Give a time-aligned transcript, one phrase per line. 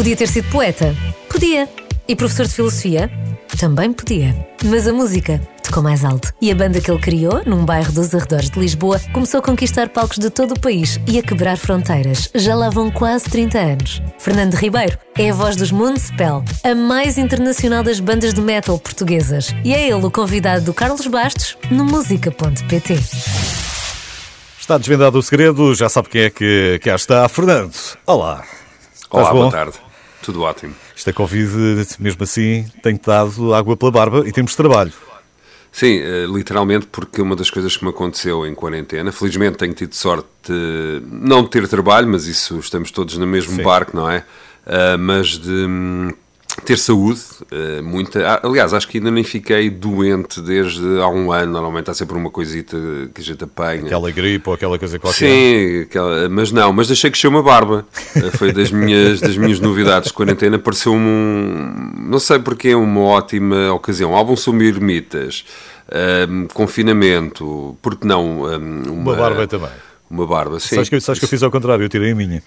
[0.00, 0.96] Podia ter sido poeta?
[1.28, 1.68] Podia.
[2.08, 3.10] E professor de filosofia?
[3.58, 4.34] Também podia.
[4.64, 6.32] Mas a música tocou mais alto.
[6.40, 9.90] E a banda que ele criou, num bairro dos arredores de Lisboa, começou a conquistar
[9.90, 12.30] palcos de todo o país e a quebrar fronteiras.
[12.34, 14.02] Já lá vão quase 30 anos.
[14.18, 19.54] Fernando Ribeiro é a voz dos Moonspell, a mais internacional das bandas de metal portuguesas.
[19.62, 22.94] E é ele o convidado do Carlos Bastos no música.pt.
[24.58, 27.28] Está desvendado o segredo, já sabe quem é que cá está.
[27.28, 27.74] Fernando,
[28.06, 28.42] olá.
[29.10, 29.89] Olá, boa tarde.
[30.22, 30.74] Tudo ótimo.
[30.96, 34.92] Esta Covid, mesmo assim, tem dado água pela barba e temos trabalho.
[35.72, 39.94] Sim, eh, literalmente porque uma das coisas que me aconteceu em quarentena, felizmente tenho tido
[39.94, 43.62] sorte de não ter trabalho, mas isso estamos todos no mesmo Sim.
[43.62, 44.24] barco, não é?
[44.66, 46.12] Ah, mas de hum,
[46.64, 48.26] ter saúde, eh, muita.
[48.26, 51.52] ah, Aliás, acho que ainda nem fiquei doente desde há um ano.
[51.52, 52.76] Normalmente há sempre uma coisita
[53.14, 53.84] que a gente apanha.
[53.86, 55.18] Aquela gripe ou aquela coisa qualquer.
[55.18, 57.86] Sim, aquela- mas não, mas deixei crescer uma barba.
[58.16, 60.58] Eh, Foi das minhas, das minhas novidades de quarentena.
[60.58, 61.92] Pareceu-me um.
[62.08, 64.14] Não sei porque, uma ótima ocasião.
[64.14, 65.44] Álbum sobre ermitas,
[65.90, 68.44] ahm, confinamento, porque não?
[68.46, 69.70] ahm, Uma barba também.
[70.10, 70.74] Uma barba, sim.
[70.74, 72.42] Sabes que, sabes que eu fiz ao contrário, eu tirei a minha.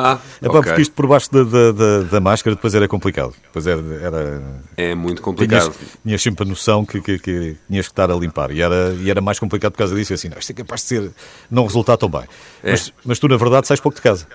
[0.00, 0.62] Ah, É pá, ok.
[0.62, 3.34] porque isto por baixo da, da, da- da máscara depois era complicado.
[3.42, 3.80] Depois era.
[4.02, 4.42] era
[4.76, 5.74] É muito tinhas, complicado.
[6.04, 8.50] tinhas sempre a noção que, que, que tinhas que estar a limpar.
[8.50, 10.12] E era, e era mais complicado por causa disso.
[10.14, 11.10] Assim, não, isto é capaz de ser,
[11.50, 12.22] não resultar tão bem.
[12.62, 12.70] É.
[12.72, 14.26] Mas, mas tu, na verdade, sais pouco de casa.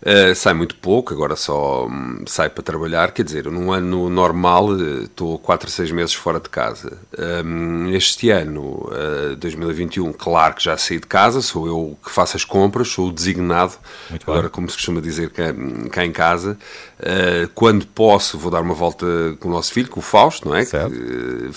[0.00, 3.10] Uh, sai muito pouco, agora só hum, sai para trabalhar.
[3.10, 6.98] Quer dizer, num ano normal uh, estou 4 a 6 meses fora de casa.
[7.44, 8.88] Um, este ano,
[9.32, 13.08] uh, 2021, claro que já saí de casa, sou eu que faço as compras, sou
[13.08, 13.74] o designado,
[14.08, 14.34] Muito bem.
[14.34, 15.52] agora como se costuma dizer cá,
[15.90, 16.56] cá em casa.
[17.00, 19.06] Uh, quando posso, vou dar uma volta
[19.40, 20.64] com o nosso filho, com o Fausto, não é?
[20.64, 20.92] Certo.
[20.92, 21.50] Que,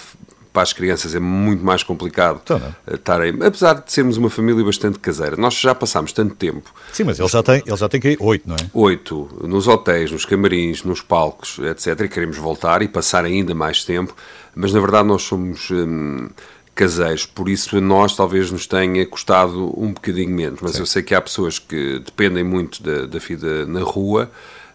[0.51, 2.67] para as crianças é muito mais complicado Então não.
[2.67, 5.35] uh, estarem, apesar de sermos uma família bastante caseira.
[5.37, 8.47] Nós já passámos tanto tempo Sim, mas ele já tem, ele já tem que oito,
[8.47, 8.69] não é?
[8.73, 12.01] oito nos hotéis, nos camarins, nos palcos, etc.
[12.01, 14.15] E queremos voltar e passar ainda mais tempo,
[14.55, 16.29] mas na verdade nós somos hum,
[16.73, 20.59] caseiros, por isso a nós talvez nos tenha custado um bocadinho menos.
[20.61, 24.31] Mas eu sei que há pessoas que dependem muito da, da vida na rua.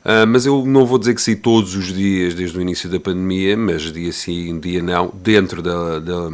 [0.09, 3.01] Ah, mas eu não vou dizer que saí todos os dias desde o início da
[3.01, 6.31] pandemia, mas dia sim, dia não, dentro da- da,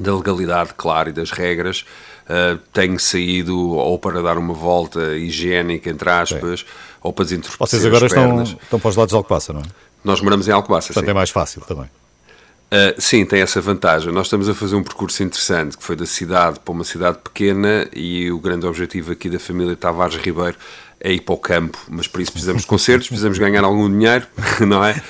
[0.00, 1.84] da legalidade, claro, e das regras,
[2.28, 6.66] uh, tenho saído ou para dar uma volta higiênica, entre aspas,
[7.00, 9.64] ou para desentorpecer Vocês agora as estão, estão para os lados de Alcobaça, não é?
[10.02, 11.10] Nós moramos em Alcobaça, Portanto, sim.
[11.10, 11.84] é mais fácil também.
[11.84, 14.12] Uh, sim, tem essa vantagem.
[14.12, 17.88] Nós estamos a fazer um percurso interessante, que foi da cidade para uma cidade pequena
[17.94, 20.56] e o grande objetivo aqui da família Tavares Ribeiro
[21.00, 24.26] é ir para o campo, mas para isso precisamos de concertos, precisamos ganhar algum dinheiro,
[24.66, 25.00] não é?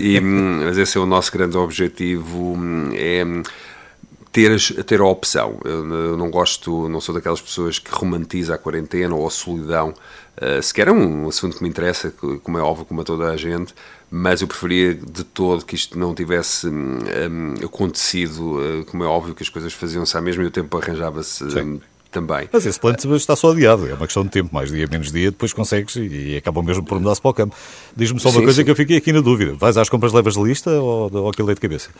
[0.00, 2.56] E, mas esse é o nosso grande objetivo,
[2.94, 3.24] é
[4.32, 5.58] ter, ter a opção.
[5.64, 9.94] Eu não gosto, não sou daquelas pessoas que romantiza a quarentena ou a solidão.
[10.40, 12.10] Uh, sequer é um assunto que me interessa,
[12.42, 13.74] como é óbvio, como a toda a gente,
[14.10, 16.98] mas eu preferia de todo que isto não tivesse hum,
[17.30, 20.78] hum, acontecido, uh, como é óbvio que as coisas faziam-se à mesma e o tempo
[20.78, 21.44] arranjava-se
[22.10, 22.48] também.
[22.52, 25.30] Mas esse plano está só adiado, é uma questão de tempo, mais dia, menos dia,
[25.30, 27.54] depois consegues e, e acabam mesmo por mudar-se para o campo.
[27.96, 28.64] Diz-me só uma Sim, coisa sim.
[28.64, 31.58] que eu fiquei aqui na dúvida: vais às compras, levas lista ou, ou aquele leite
[31.58, 31.90] de cabeça?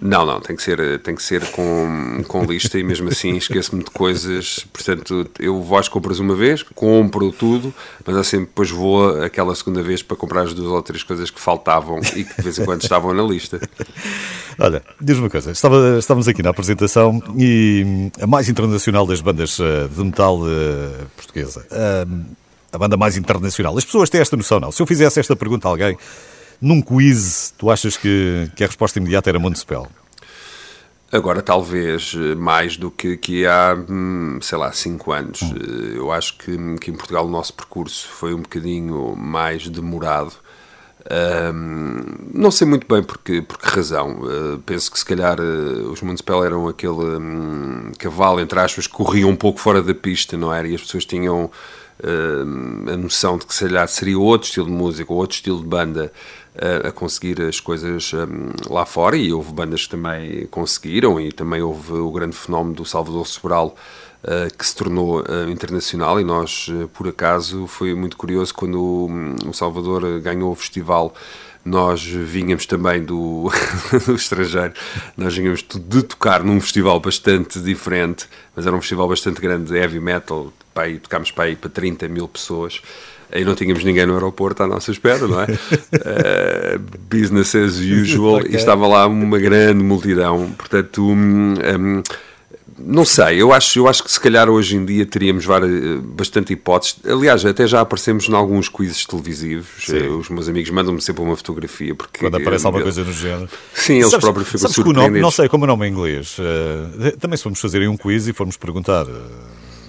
[0.00, 3.82] Não, não, tem que ser, tem que ser com, com lista e mesmo assim esqueço-me
[3.82, 4.66] de coisas.
[4.72, 7.74] Portanto, eu vou às compras uma vez, compro tudo,
[8.04, 11.40] mas sempre depois vou aquela segunda vez para comprar as duas ou três coisas que
[11.40, 13.58] faltavam e que de vez em quando estavam na lista.
[14.58, 19.58] Olha, diz-me uma coisa: estava, estávamos aqui na apresentação e a mais internacional das bandas
[19.58, 21.66] eh, de metal eh, portuguesa,
[22.70, 23.76] a banda mais internacional.
[23.76, 24.70] As pessoas têm esta noção, não?
[24.70, 25.96] Se eu fizesse esta pergunta a alguém
[26.60, 29.86] num quiz, tu achas que, que a resposta imediata era Montespel?
[31.12, 35.40] Agora, talvez eh, mais do que, que há, hum, sei lá, cinco anos.
[35.42, 40.32] Eh, Eu acho que, que em Portugal o nosso percurso foi um bocadinho mais demorado.
[41.54, 42.00] Hum,
[42.34, 44.18] não sei muito bem porque, por que razão.
[44.24, 48.92] Eh, penso que se calhar eh, os Municipal eram aquele hum, cavalo, entre aspas, que
[48.92, 50.66] corria um pouco fora da pista, não era?
[50.66, 51.50] E as pessoas tinham
[52.04, 55.60] hum, a noção de que se calhar seria outro estilo de música ou outro estilo
[55.60, 56.12] de banda
[56.84, 59.16] a, conseguir as coisas hum, lá fora.
[59.16, 61.20] E houve bandas que também conseguiram.
[61.20, 63.74] E também houve o grande fenómeno do Salvador Sobral
[64.24, 66.20] uh, que se tornou uh, internacional.
[66.20, 71.14] E nós, uh, por acaso, foi muito curioso quando o, o Salvador ganhou o festival
[71.66, 73.50] nós vínhamos também do,
[74.06, 74.72] do estrangeiro,
[75.16, 79.76] nós vínhamos de tocar num festival bastante diferente, mas era um festival bastante grande de
[79.76, 82.80] heavy metal, pá, aí, tocámos para aí para 30 mil pessoas,
[83.30, 85.44] aí não tínhamos ninguém no aeroporto à nossa espera, não é?
[85.46, 86.78] Uh,
[87.10, 88.50] business as usual, Ok.
[88.52, 92.02] e estava lá uma grande multidão, portanto, um, um,
[92.78, 96.52] não sei, eu acho, eu acho que se calhar hoje em dia teríamos várias, bastante
[96.52, 96.98] hipóteses.
[97.06, 99.86] Aliás, até já aparecemos em alguns quizzes televisivos.
[99.86, 100.08] Sim.
[100.08, 101.94] Os meus amigos mandam-me sempre uma fotografia.
[101.94, 103.48] Porque, Quando aparece alguma coisa no género.
[103.72, 105.22] Sim, eles sabes, próprios ficam sabes surpreendidos.
[105.22, 106.36] não sei como é o nome em inglês.
[106.38, 109.22] Uh, também se formos fazer um quiz e formos perguntar uh,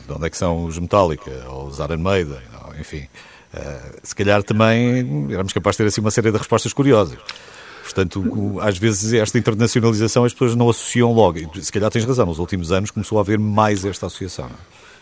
[0.08, 2.38] de onde é que são os Metallica ou os Iron Maiden,
[2.80, 3.08] enfim,
[3.54, 7.18] uh, se calhar também éramos capazes de ter assim uma série de respostas curiosas.
[7.84, 11.40] Portanto, às vezes esta internacionalização as pessoas não associam logo.
[11.62, 14.50] Se calhar tens razão, nos últimos anos começou a haver mais esta associação.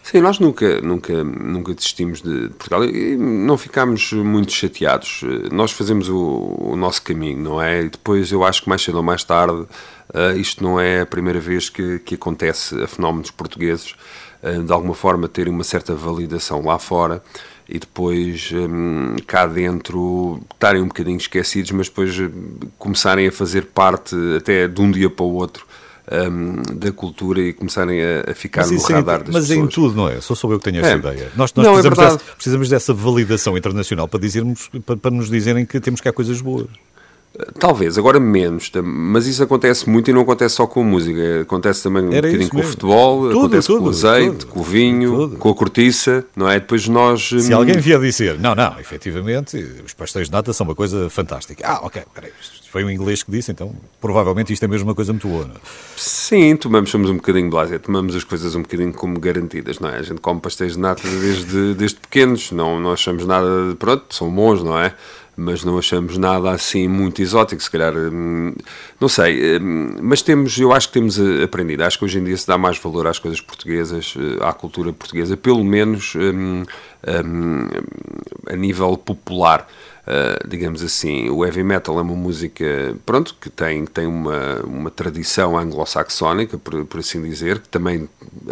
[0.04, 5.24] Sim, nós nunca, nunca, nunca desistimos de Portugal e não ficámos muito chateados.
[5.52, 7.82] Nós fazemos o, o nosso caminho, não é?
[7.82, 9.66] E depois eu acho que mais cedo ou mais tarde
[10.14, 13.96] uh, isto não é a primeira vez que, que acontece a fenómenos portugueses
[14.44, 17.24] uh, de alguma forma terem uma certa validação lá fora
[17.68, 23.66] e depois um, cá dentro estarem um bocadinho esquecidos, mas depois hum, começarem a fazer
[23.66, 25.66] parte até de um dia para o outro
[26.12, 29.50] um, da cultura e começarem a, a ficar no radar das mas pessoas.
[29.50, 30.22] Mas em tudo, não é?
[30.22, 30.98] Só sou eu que tenho essa é.
[30.98, 31.32] ideia.
[31.36, 35.12] Nós, nós não, é precisamos, é dessa, precisamos dessa validação internacional para, dizermos, para, para
[35.12, 36.68] nos dizerem que temos cá coisas boas.
[37.60, 41.84] Talvez, agora menos, mas isso acontece muito e não acontece só com a música, acontece
[41.84, 44.60] também um Era bocadinho com o futebol, tudo, acontece tudo, com o azeite, tudo, com
[44.62, 46.60] o vinho, com a cortiça, não é?
[46.60, 47.28] Depois nós.
[47.28, 47.58] Se hum...
[47.58, 51.68] alguém vier dizer, não, não, efetivamente, os pastéis de nata são uma coisa fantástica.
[51.68, 52.32] Ah, ok, peraí,
[52.72, 55.56] foi um inglês que disse, então provavelmente isto é mesmo uma coisa muito boa, não
[55.56, 55.60] é?
[55.98, 59.98] Sim, tomamos, somos um bocadinho blasé, tomamos as coisas um bocadinho como garantidas, não é?
[59.98, 64.30] A gente come pastéis de nata desde, desde pequenos, não, não achamos nada, pronto, são
[64.30, 64.94] bons, não é?
[65.38, 68.54] Mas não achamos nada assim muito exótico, se calhar, hum,
[69.00, 72.24] não sei, hum, mas temos, eu acho que temos eh, aprendido, acho que hoje em
[72.24, 76.64] dia se dá mais valor às coisas portuguesas, eh, à cultura portuguesa, pelo menos um,
[76.64, 77.68] um,
[78.48, 79.68] a nível popular.
[80.06, 84.92] Uh, digamos assim, o heavy metal é uma música, pronto, que tem, tem uma, uma
[84.92, 88.08] tradição anglo-saxónica, por, por assim dizer, que também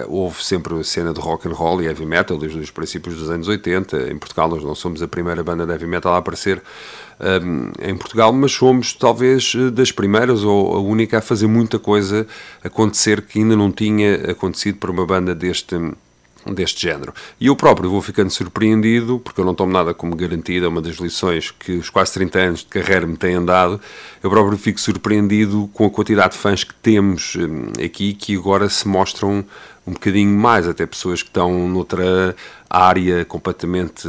[0.07, 3.29] houve sempre a cena de rock and roll e heavy metal desde os princípios dos
[3.29, 4.11] anos 80.
[4.11, 6.59] Em Portugal nós não somos a primeira banda de heavy metal a aparecer
[7.19, 12.25] um, em Portugal, mas somos talvez das primeiras ou a única a fazer muita coisa
[12.63, 15.75] acontecer que ainda não tinha acontecido por uma banda deste
[16.51, 17.13] deste género.
[17.39, 20.81] E eu próprio vou ficando surpreendido, porque eu não tomo nada como garantida, é uma
[20.81, 23.79] das lições que os quase 30 anos de carreira me têm dado,
[24.21, 28.69] eu próprio fico surpreendido com a quantidade de fãs que temos hum, aqui, que agora
[28.69, 29.45] se mostram
[29.85, 32.35] um bocadinho mais, até pessoas que estão noutra
[32.69, 34.07] área completamente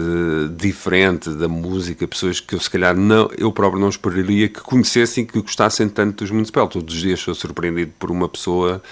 [0.56, 5.26] diferente da música, pessoas que eu se calhar não, eu próprio não esperaria que conhecessem
[5.26, 6.68] que gostassem tanto dos Municipal.
[6.68, 8.82] Todos os dias sou surpreendido por uma pessoa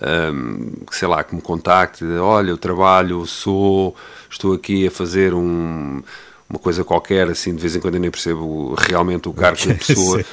[0.00, 3.94] um, sei lá, que me contacte, olha, eu trabalho, sou,
[4.30, 6.02] estou aqui a fazer um,
[6.48, 9.74] uma coisa qualquer, assim, de vez em quando eu nem percebo realmente o cargo da
[9.74, 10.24] pessoa,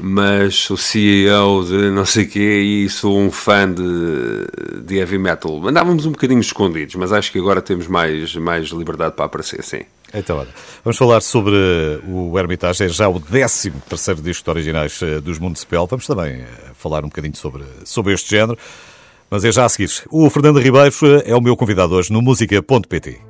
[0.00, 5.18] mas sou CEO de não sei o quê e sou um fã de, de heavy
[5.18, 5.66] metal.
[5.68, 9.82] Andávamos um bocadinho escondidos, mas acho que agora temos mais, mais liberdade para aparecer, sim.
[10.12, 10.48] Então, olha,
[10.82, 11.54] vamos falar sobre
[12.08, 15.86] o Hermitage, é já o 13 terceiro disco de originais eh, dos Municipal.
[15.86, 18.58] Vamos também eh, falar um bocadinho sobre, sobre este género.
[19.30, 19.90] Mas é já a seguir.
[20.10, 20.90] O Fernando Ribeiro
[21.24, 23.29] é o meu convidado hoje no música.pt.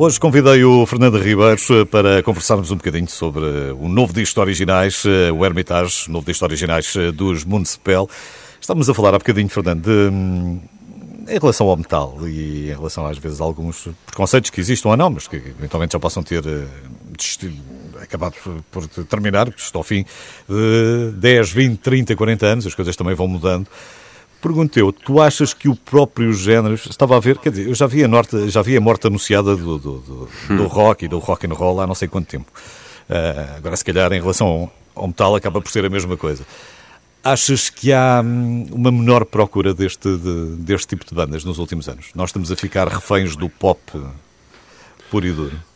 [0.00, 4.40] Hoje convidei o Fernando Ribeiros eh, para conversarmos um bocadinho sobre eh, o novo disco
[4.40, 8.08] originais, eh, o Hermitage, novo disco originais dos Municipal.
[8.60, 10.60] Estamos a falar há bocadinho, Fernando, de, hum,
[11.26, 14.96] em relação ao metal e em relação às vezes a alguns preconceitos que existam ou
[14.96, 16.44] não, mas que eventualmente já possam ter
[18.00, 18.36] acabado
[18.70, 20.06] por terminar, que estou ao fim
[20.48, 23.66] de 10, 20, 30, 40 anos, as coisas também vão mudando.
[24.40, 27.88] Pergunto eu, tu achas que o próprio género, estava a ver, quer dizer, eu já
[27.88, 31.18] vi a, norte, já vi a morte anunciada do, do, do, do rock e do
[31.18, 32.50] rock and roll há não sei quanto tempo.
[33.10, 36.46] Uh, agora, se calhar, em relação ao, ao, metal, acaba por ser a mesma coisa.
[37.24, 41.88] Achas que há hum, uma menor procura deste, de, deste tipo de bandas nos últimos
[41.88, 42.06] anos?
[42.14, 43.80] Nós estamos a ficar reféns do pop
[45.10, 45.67] puro e duro.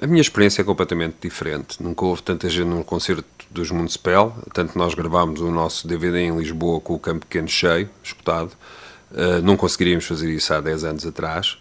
[0.00, 1.82] A minha experiência é completamente diferente.
[1.82, 6.36] Nunca houve tanta gente num concerto dos Municipal, tanto nós gravámos o nosso DVD em
[6.36, 8.52] Lisboa com o campo pequeno cheio, escutado.
[9.10, 11.58] Uh, não conseguiríamos fazer isso há 10 anos atrás.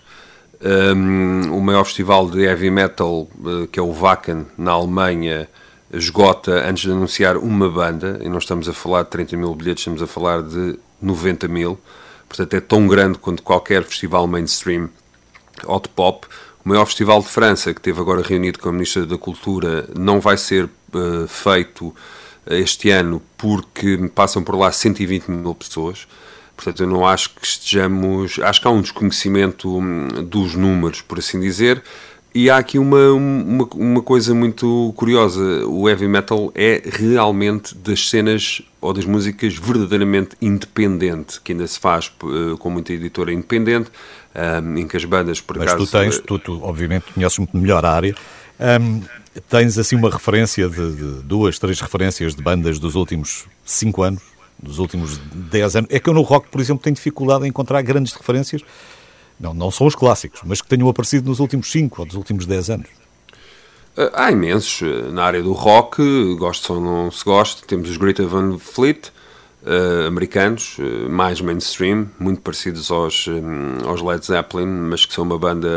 [0.61, 5.49] Um, o maior festival de heavy metal, uh, que é o Wacken, na Alemanha,
[5.91, 9.81] esgota antes de anunciar uma banda, e não estamos a falar de 30 mil bilhetes,
[9.81, 11.79] estamos a falar de 90 mil.
[12.29, 14.89] Portanto, é tão grande quanto qualquer festival mainstream
[15.65, 16.25] hot pop.
[16.63, 20.19] O maior festival de França, que teve agora reunido com a Ministra da Cultura, não
[20.19, 21.93] vai ser uh, feito
[22.47, 26.07] este ano porque passam por lá 120 mil pessoas.
[26.55, 28.39] Portanto, eu não acho que estejamos.
[28.39, 31.81] Acho que há um desconhecimento hum, dos números, por assim dizer.
[32.33, 38.09] E há aqui uma, uma, uma, coisa muito curiosa: o heavy metal é realmente das
[38.09, 43.91] cenas ou das músicas verdadeiramente independente, que ainda se faz uh, com muita editora independente,
[44.63, 45.85] um, em que as bandas, por Mas acaso...
[45.85, 48.15] tu tens, tu, tu, obviamente conheces muito melhor a área,
[48.81, 49.01] um,
[49.49, 54.21] tens assim uma referência de, de, duas, três referências de bandas dos últimos cinco anos,
[54.57, 55.89] dos últimos dez anos.
[55.91, 58.61] É que eu no rock, por exemplo, tenho dificuldade em encontrar grandes referências,
[59.41, 62.45] não, não são os clássicos, mas que tenham aparecido nos últimos cinco ou dos últimos
[62.45, 62.87] dez anos.
[63.97, 64.81] Ah, há imensos.
[65.11, 66.01] Na área do rock,
[66.35, 69.11] gosto ou não se gosta, temos os Greta Van Fleet,
[69.63, 75.23] uh, americanos, uh, mais mainstream, muito parecidos aos, um, aos Led Zeppelin, mas que são
[75.23, 75.69] uma banda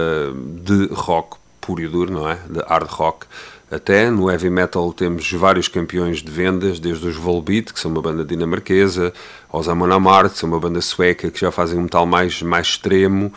[0.62, 2.38] de rock puro e duro, não é?
[2.49, 3.26] De hard rock.
[3.75, 8.00] Até no heavy metal temos vários campeões de vendas, desde os Volbeat, que são uma
[8.00, 9.12] banda dinamarquesa,
[9.50, 12.69] aos Amon Amarth, que são uma banda sueca que já fazem um metal mais, mais
[12.69, 13.33] extremo.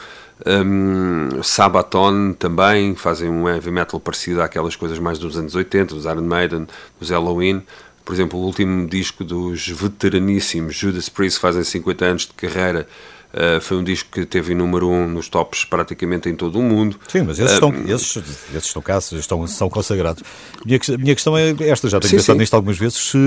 [0.45, 6.05] Um, Sabaton também fazem um heavy metal parecido àquelas coisas mais dos anos 80, dos
[6.05, 6.67] Iron Maiden,
[6.99, 7.63] dos Halloween.
[8.05, 12.87] Por exemplo, o último disco dos veteraníssimos Judas Priest, fazem 50 anos de carreira,
[13.33, 16.63] uh, foi um disco que teve número 1 um nos tops praticamente em todo o
[16.63, 16.99] mundo.
[17.07, 20.23] Sim, mas esses, estão, esses, esses estão cá, estão, são consagrados.
[20.65, 22.41] Minha, minha questão é esta, já tenho sim, pensado sim.
[22.41, 23.17] nisto algumas vezes, se,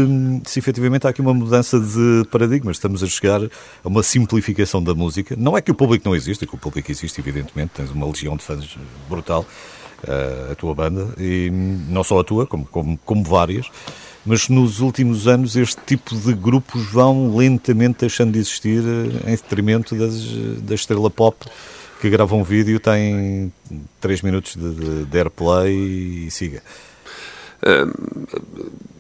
[0.45, 4.95] se efetivamente há aqui uma mudança de paradigmas, estamos a chegar a uma simplificação da
[4.95, 5.35] música.
[5.37, 8.07] Não é que o público não existe, é que o público existe, evidentemente, tens uma
[8.07, 8.77] legião de fãs
[9.09, 9.47] brutal,
[10.05, 11.51] uh, a tua banda, e
[11.89, 13.71] não só a tua, como, como, como várias
[14.25, 19.37] mas nos últimos anos este tipo de grupos vão lentamente deixando de existir eh, em
[19.37, 20.25] detrimento das,
[20.63, 21.47] da estrela pop
[22.01, 23.53] que grava um vídeo, tem
[24.01, 26.63] 3 minutos de, de, de airplay e siga.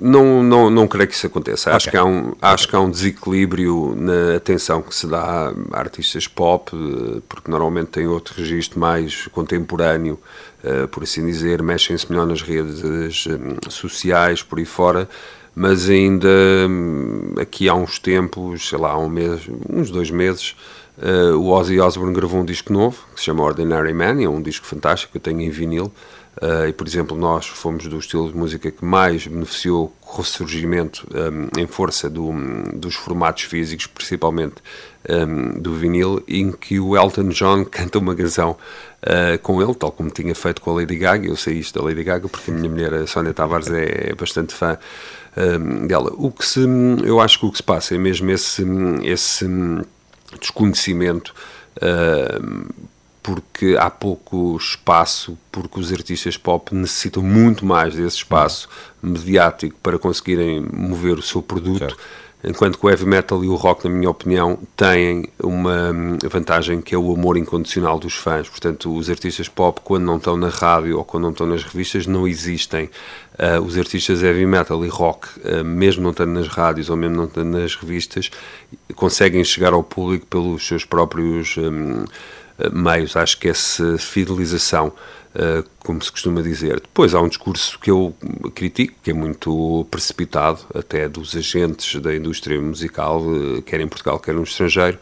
[0.00, 1.68] Não, não, não creio que isso aconteça.
[1.68, 1.76] Okay.
[1.76, 5.78] Acho, que há um, acho que há um desequilíbrio na atenção que se dá a
[5.78, 10.18] artistas pop, eh, porque normalmente têm outro registro mais contemporâneo
[10.64, 15.06] eh, por assim dizer, mexem-se melhor nas redes eh, sociais, por aí fora,
[15.54, 16.28] mas ainda
[16.66, 20.56] hum, aqui há uns tempos, sei lá, há um mês, uns dois meses,
[21.34, 24.66] o Ozzy Osbourne gravou um disco novo, que se chama Ordinary Man, é um disco
[24.66, 25.90] fantástico, que eu tenho em vinil,
[26.40, 31.06] Uh, e, por exemplo, nós fomos do estilo de música que mais beneficiou o ressurgimento
[31.14, 32.32] um, em força do,
[32.74, 34.54] dos formatos físicos, principalmente
[35.06, 38.56] um, do vinil, em que o Elton John canta uma canção
[39.02, 41.28] uh, com ele, tal como tinha feito com a Lady Gaga.
[41.28, 44.14] Eu sei isto da Lady Gaga porque a minha mulher, a Sónia Tavares, é, é
[44.14, 44.78] bastante fã
[45.36, 46.10] um, dela.
[46.16, 46.60] O que se,
[47.04, 48.64] eu acho que o que se passa é mesmo esse,
[49.02, 49.46] esse
[50.40, 51.34] desconhecimento.
[51.76, 52.89] Uh,
[53.22, 58.68] porque há pouco espaço, porque os artistas pop necessitam muito mais desse espaço
[59.02, 61.98] mediático para conseguirem mover o seu produto, certo.
[62.42, 65.92] enquanto que o heavy metal e o rock, na minha opinião, têm uma
[66.30, 68.48] vantagem que é o amor incondicional dos fãs.
[68.48, 72.06] Portanto, os artistas pop, quando não estão na rádio ou quando não estão nas revistas,
[72.06, 72.88] não existem.
[73.38, 77.16] Uh, os artistas heavy metal e rock, uh, mesmo não estando nas rádios ou mesmo
[77.16, 78.30] não estando nas revistas,
[78.94, 81.56] conseguem chegar ao público pelos seus próprios.
[81.58, 82.04] Um,
[82.72, 83.16] meios.
[83.16, 84.92] Acho que essa fidelização,
[85.34, 86.80] eh, como se costuma dizer.
[86.80, 88.14] Depois há um discurso que eu
[88.54, 94.18] critico, que é muito precipitado, até dos agentes da indústria musical, eh, quer em Portugal,
[94.18, 94.98] quer no estrangeiro,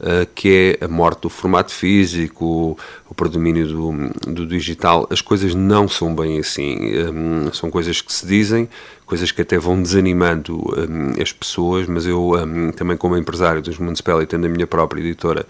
[0.00, 2.76] eh, que é a morte do formato físico,
[3.12, 6.78] o predomínio do, do digital, as coisas não são bem assim.
[7.10, 8.68] Um, são coisas que se dizem,
[9.04, 13.78] coisas que até vão desanimando um, as pessoas, mas eu um, também como empresário dos
[13.78, 15.44] Municipal e tendo a minha própria editora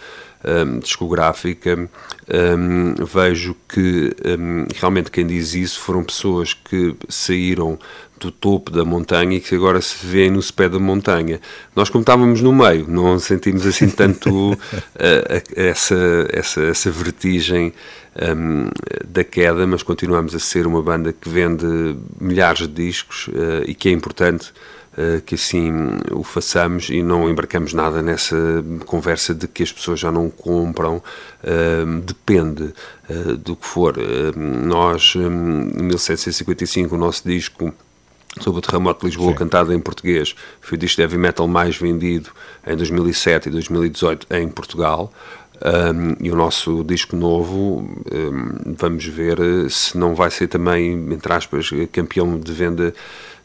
[0.44, 1.88] um, discográfica,
[3.06, 4.14] vejo que
[4.74, 7.78] realmente quem diz isso foram pessoas que saíram
[8.22, 11.40] do topo da montanha e que agora se vêem no pé da montanha.
[11.74, 14.58] Nós, como estávamos no meio, não sentimos assim tanto uh,
[15.56, 15.96] essa,
[16.30, 18.68] essa, essa vertigem um,
[19.06, 23.74] da queda, mas continuamos a ser uma banda que vende milhares de discos uh, e
[23.74, 24.52] que é importante
[24.92, 25.72] Uh, que assim
[26.10, 28.36] o façamos e não embarcamos nada nessa
[28.84, 32.74] conversa de que as pessoas já não compram, uh, depende
[33.08, 33.96] uh, do que for.
[34.36, 37.72] nós, em 1755, o nosso disco
[38.40, 39.38] sobre o terremoto de Lisboa, Sim.
[39.38, 40.34] cantado em português.
[40.60, 42.30] Foi o disco de heavy metal mais vendido
[42.66, 45.12] em 2007 e 2018 em Portugal.
[45.64, 49.38] Um, e o nosso disco novo, um, vamos ver
[49.70, 52.92] se não vai ser também, entre aspas, campeão de venda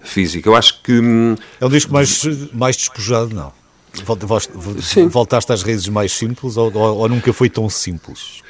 [0.01, 0.49] física.
[0.49, 0.93] Eu acho que.
[0.99, 3.53] Hum, é um disco mais, mais despojado, não?
[5.09, 8.41] Voltaste às raízes mais simples ou, ou, ou nunca foi tão simples?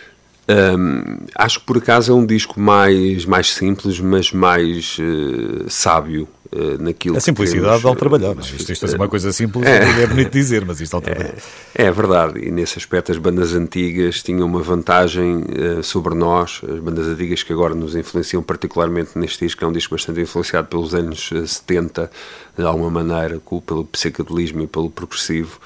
[0.50, 6.26] Um, acho que por acaso é um disco mais, mais simples, mas mais uh, sábio
[6.54, 8.34] uh, naquilo A simplicidade ao trabalhar.
[8.34, 8.42] Não?
[8.42, 8.46] É?
[8.46, 11.36] Isto, isto é uma coisa simples, é, é bonito dizer, mas isto ao trabalhar.
[11.76, 16.62] É, é, verdade, e nesse aspecto as bandas antigas tinham uma vantagem uh, sobre nós,
[16.64, 20.70] as bandas antigas que agora nos influenciam particularmente neste disco, é um disco bastante influenciado
[20.70, 22.10] pelos anos 70,
[22.58, 25.60] de alguma maneira, pelo psicodelismo e pelo progressivo.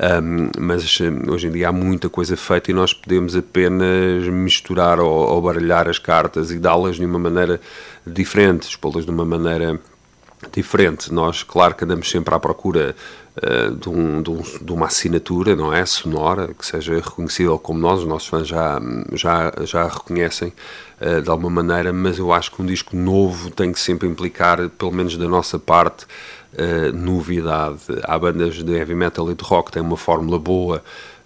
[0.00, 5.10] Um, mas hoje em dia há muita coisa feita e nós podemos apenas misturar ou,
[5.10, 7.60] ou baralhar as cartas e dá-las de uma maneira
[8.06, 9.78] diferente, expô-las de uma maneira
[10.50, 11.12] diferente.
[11.12, 12.96] Nós, claro que andamos sempre à procura
[13.36, 15.84] uh, de, um, de, um, de, uma assinatura, não é?
[15.84, 18.80] Sonora, que seja reconhecível como nós, os nossos fãs já,
[19.12, 20.52] já, já a reconhecem
[21.00, 24.68] uh, de alguma maneira, mas eu acho que um disco novo tem que sempre implicar,
[24.70, 26.06] pelo menos da nossa parte,
[26.54, 27.80] uh, novidade.
[28.04, 30.82] Há bandas de heavy metal e de rock que têm uma fórmula boa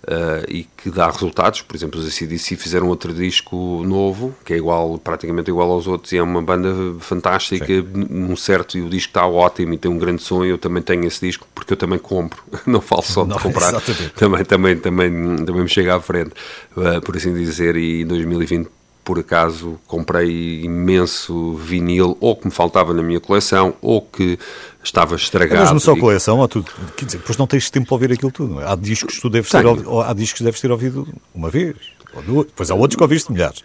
[0.07, 1.63] uh, e que dá resultados.
[1.63, 6.13] Por exemplo, os ACDC fizeram outro disco novo, que é igual, praticamente igual aos outros,
[6.13, 7.85] e é uma banda fantástica, Sim.
[7.93, 10.45] num certo, e o disco está ótimo e tem um grande som.
[10.45, 13.73] Eu também tenho esse disco porque eu também compro, não falo só de não, comprar,
[14.15, 16.33] também, também, também, também me chega à frente,
[16.77, 17.77] uh, por assim dizer.
[17.77, 18.76] E em 2020
[19.07, 24.37] por acaso comprei imenso vinil, ou que me faltava na minha coleção, ou que
[24.83, 25.61] estava estragado.
[25.61, 26.73] É mesmo só coleção, ou tudo?
[26.97, 28.61] Quer dizer, depois não tens tempo para ouvir aquilo tudo.
[28.61, 28.69] É?
[28.69, 31.77] Há discos que tu deves ter, ouvido, há discos que deves ter ouvido uma vez,
[32.17, 33.63] ou duas, depois há outros que ouviste milhares.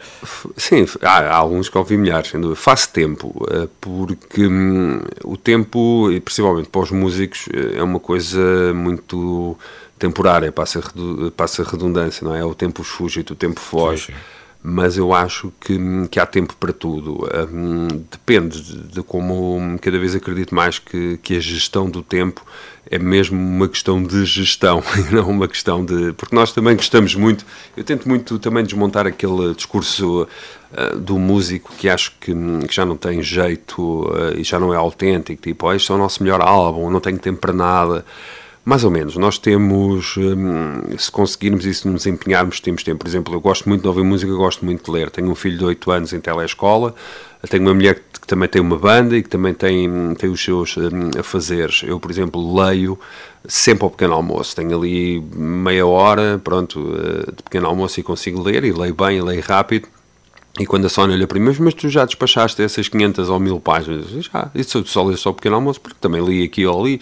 [0.56, 2.32] Sim, há, há alguns que ouvi milhares.
[2.56, 8.00] Faço tempo, eh, porque hum, o tempo, e principalmente para os músicos, eh, é uma
[8.00, 9.58] coisa muito
[9.98, 10.84] temporária, passa,
[11.36, 12.46] passa redundância, não é?
[12.46, 14.06] O tempo fuge, o tempo foge.
[14.06, 15.78] Sim, sim mas eu acho que,
[16.10, 17.28] que há tempo para tudo.
[17.52, 22.46] Um, depende de, de, como cada vez acredito mais que, que a gestão do tempo
[22.90, 26.14] é mesmo uma questão de gestão e não uma questão de.
[26.14, 27.44] Porque nós também gostamos muito.
[27.76, 30.28] Eu tento muito também desmontar aquele discurso
[30.74, 32.34] uh, do músico que acho que,
[32.68, 35.42] que já não tem jeito uh, e já não é autêntico.
[35.42, 38.06] Tipo, oh, este é o nosso melhor álbum, não tenho tempo para nada.
[38.64, 39.18] Mais ou menos.
[39.18, 43.00] Nós temos, hum, se conseguirmos isso, nos empenharmos, temos tempo.
[43.00, 45.10] Por exemplo, eu gosto muito de ouvir música, gosto muito de ler.
[45.10, 46.94] Tenho um filho de 8 anos em telescola,
[47.50, 50.78] tenho uma mulher que também tem uma banda e que também tem, tem os seus
[50.78, 51.82] hum, afazeres.
[51.84, 53.00] Eu, por exemplo, leio
[53.48, 54.56] sempre ao pequeno almoço.
[54.56, 59.18] Tenho ali meia hora, pronto, eh, de pequeno almoço e consigo ler, e leio bem,
[59.18, 59.88] e leio rápido.
[60.60, 63.60] E quando a Sónia olha para mim, mas tu já despachaste essas 500 ou 1000
[63.62, 64.06] páginas?
[64.10, 67.00] Já, isso só li só o pequeno almoço, porque também li aqui ou ali.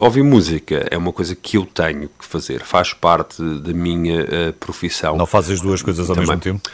[0.00, 4.52] Ouvir música é uma coisa que eu tenho que fazer, faz parte da minha uh,
[4.54, 5.16] profissão.
[5.16, 6.30] Não fazes as duas coisas ao também.
[6.30, 6.70] mesmo tempo?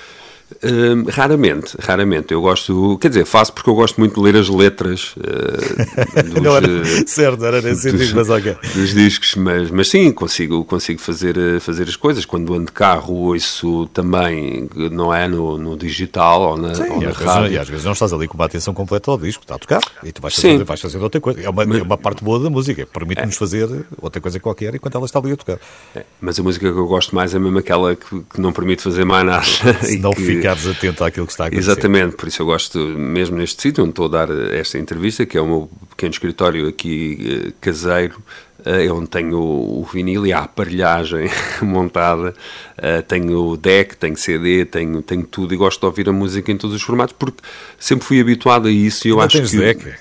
[0.63, 2.33] Uh, raramente, raramente.
[2.33, 6.41] Eu gosto, quer dizer, faço porque eu gosto muito de ler as letras uh, dos,
[6.41, 10.65] não era, uh, certo, era nesse dos, sentido, mas dos discos, mas, mas sim, consigo,
[10.65, 12.25] consigo fazer, eh, fazer as coisas.
[12.25, 17.01] Quando ando de carro, isso também não é no, no digital ou na, sim, ou
[17.01, 17.43] na rádio.
[17.43, 19.59] Vezes, e às vezes não estás ali com uma atenção completa ao disco, está a
[19.59, 21.41] tocar e tu vais fazer, vais fazer outra coisa.
[21.41, 23.39] É uma, mas, é uma parte boa da música, permite-nos é.
[23.39, 25.59] fazer outra coisa qualquer enquanto ela está ali a tocar.
[25.95, 26.05] É.
[26.21, 29.05] Mas a música que eu gosto mais é mesmo aquela que, que não permite fazer
[29.05, 29.45] mais nada.
[29.45, 31.71] Se não que, ficares atento àquilo que está a acontecer.
[31.71, 35.37] Exatamente, por isso eu gosto, mesmo neste sítio onde estou a dar esta entrevista, que
[35.37, 38.23] é o meu pequeno escritório aqui eh, caseiro,
[38.67, 41.31] é onde tenho o vinil e a aparelhagem
[41.63, 42.35] montada,
[42.79, 46.57] uh, tenho deck, tenho CD, tenho, tenho tudo e gosto de ouvir a música em
[46.57, 47.43] todos os formatos porque
[47.79, 49.59] sempre fui habituado a isso e eu acho tens que.
[49.59, 49.95] Deck?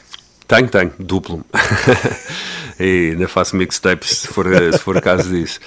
[0.47, 1.45] Tenho, tenho, duplo.
[2.79, 5.59] e ainda faço mixtapes se for, se for caso disso.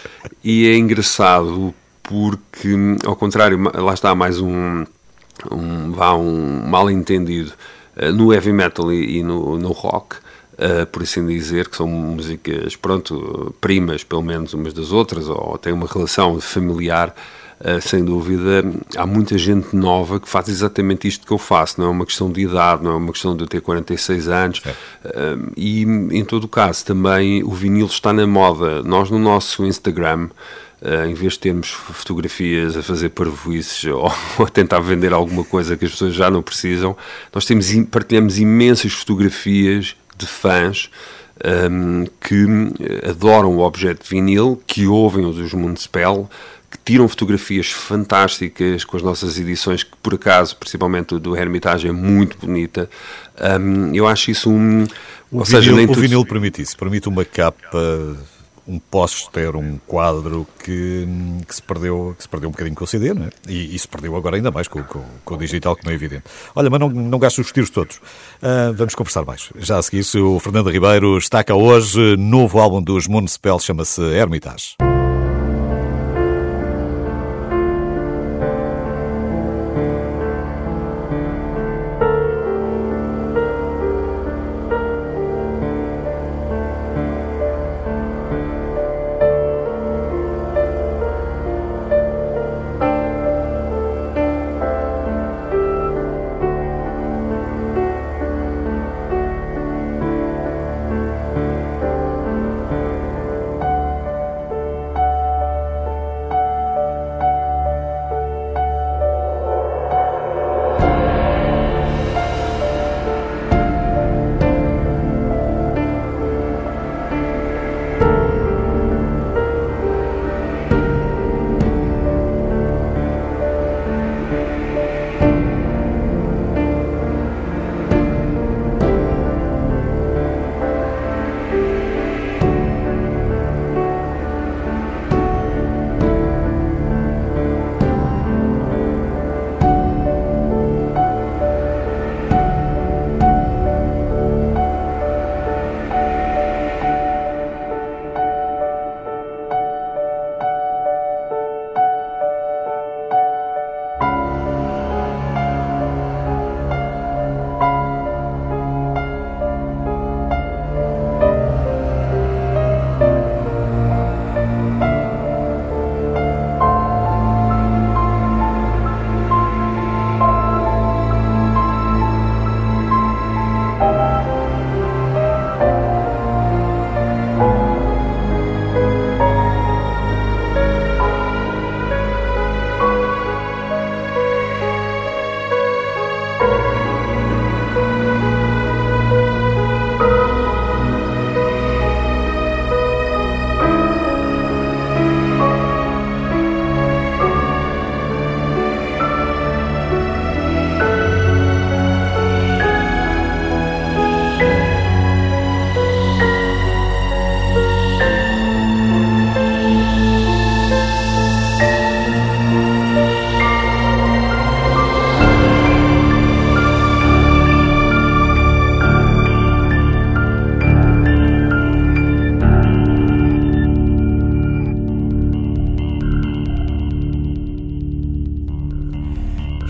[0.42, 1.74] E é engraçado
[2.08, 4.84] porque, ao contrário, lá está mais um,
[5.52, 7.52] um, vá um mal entendido
[7.96, 10.16] uh, no heavy metal e, e no, no rock.
[10.54, 15.56] Uh, por assim dizer, que são músicas, pronto, primas, pelo menos umas das outras, ou
[15.58, 17.14] têm uma relação familiar,
[17.60, 18.64] uh, sem dúvida,
[18.96, 22.32] há muita gente nova que faz exatamente isto que eu faço, não é uma questão
[22.32, 24.70] de idade, não é uma questão de eu ter 46 anos, é.
[24.70, 28.82] uh, e em todo o caso também o vinil está na moda.
[28.82, 30.28] Nós no nosso Instagram,
[30.80, 34.04] Uh, em vez de termos fotografias a fazer parvoices ou,
[34.38, 36.96] ou, a tentar vender alguma coisa que as pessoas já não precisam,
[37.34, 40.88] nós temos, partilhamos imensas fotografias de fãs
[41.44, 42.46] um, que
[43.08, 46.28] adoram o objeto de vinil, que ouvem os Municipal,
[46.70, 51.92] que tiram fotografias fantásticas com as nossas edições, que por acaso, principalmente do Hermitage, é
[51.92, 52.90] muito bonita.
[53.60, 54.84] Um, eu acho isso um.
[55.30, 58.16] O, ou vinil, seja, o vinil permite isso, permite uma capa
[58.68, 61.08] um póster, um quadro que,
[61.46, 63.30] que, se perdeu, que se perdeu um bocadinho com o CD, não é?
[63.48, 66.24] E, e se perdeu agora ainda mais com, com, com, o digital, como é evidente.
[66.54, 67.96] Olha, mas não, não gasto os tiros todos.
[67.96, 69.50] Uh, vamos conversar mais.
[69.56, 72.16] Já a seguir, o Fernando Ribeiro está cá hoje.
[72.16, 74.76] Novo álbum dos Municipal chama-se Hermitage.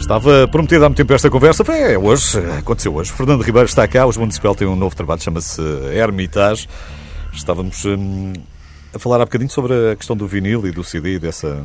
[0.09, 1.63] Estava prometido há muito tempo esta conversa.
[1.63, 3.13] Foi é, hoje, aconteceu hoje.
[3.13, 4.07] Fernando Ribeiro está cá.
[4.07, 5.61] Os Municipal têm um novo trabalho, chama-se
[5.93, 6.67] Hermitage.
[7.31, 8.33] Estávamos hum,
[8.95, 11.63] a falar há bocadinho sobre a questão do vinil e do CD, dessa,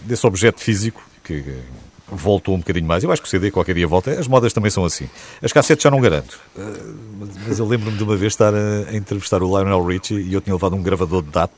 [0.00, 1.62] desse objeto físico que
[2.10, 3.04] voltou um bocadinho mais.
[3.04, 4.10] Eu acho que o CD qualquer dia volta.
[4.10, 5.08] As modas também são assim.
[5.40, 6.36] As cassetes já não garanto.
[6.56, 10.34] Uh, mas eu lembro-me de uma vez estar a, a, entrevistar o Lionel Richie e
[10.34, 11.52] eu tinha levado um gravador de DAT.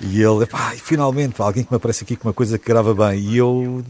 [0.00, 3.20] E ele, pá, finalmente, alguém que me aparece aqui com uma coisa que grava bem.
[3.20, 3.84] E eu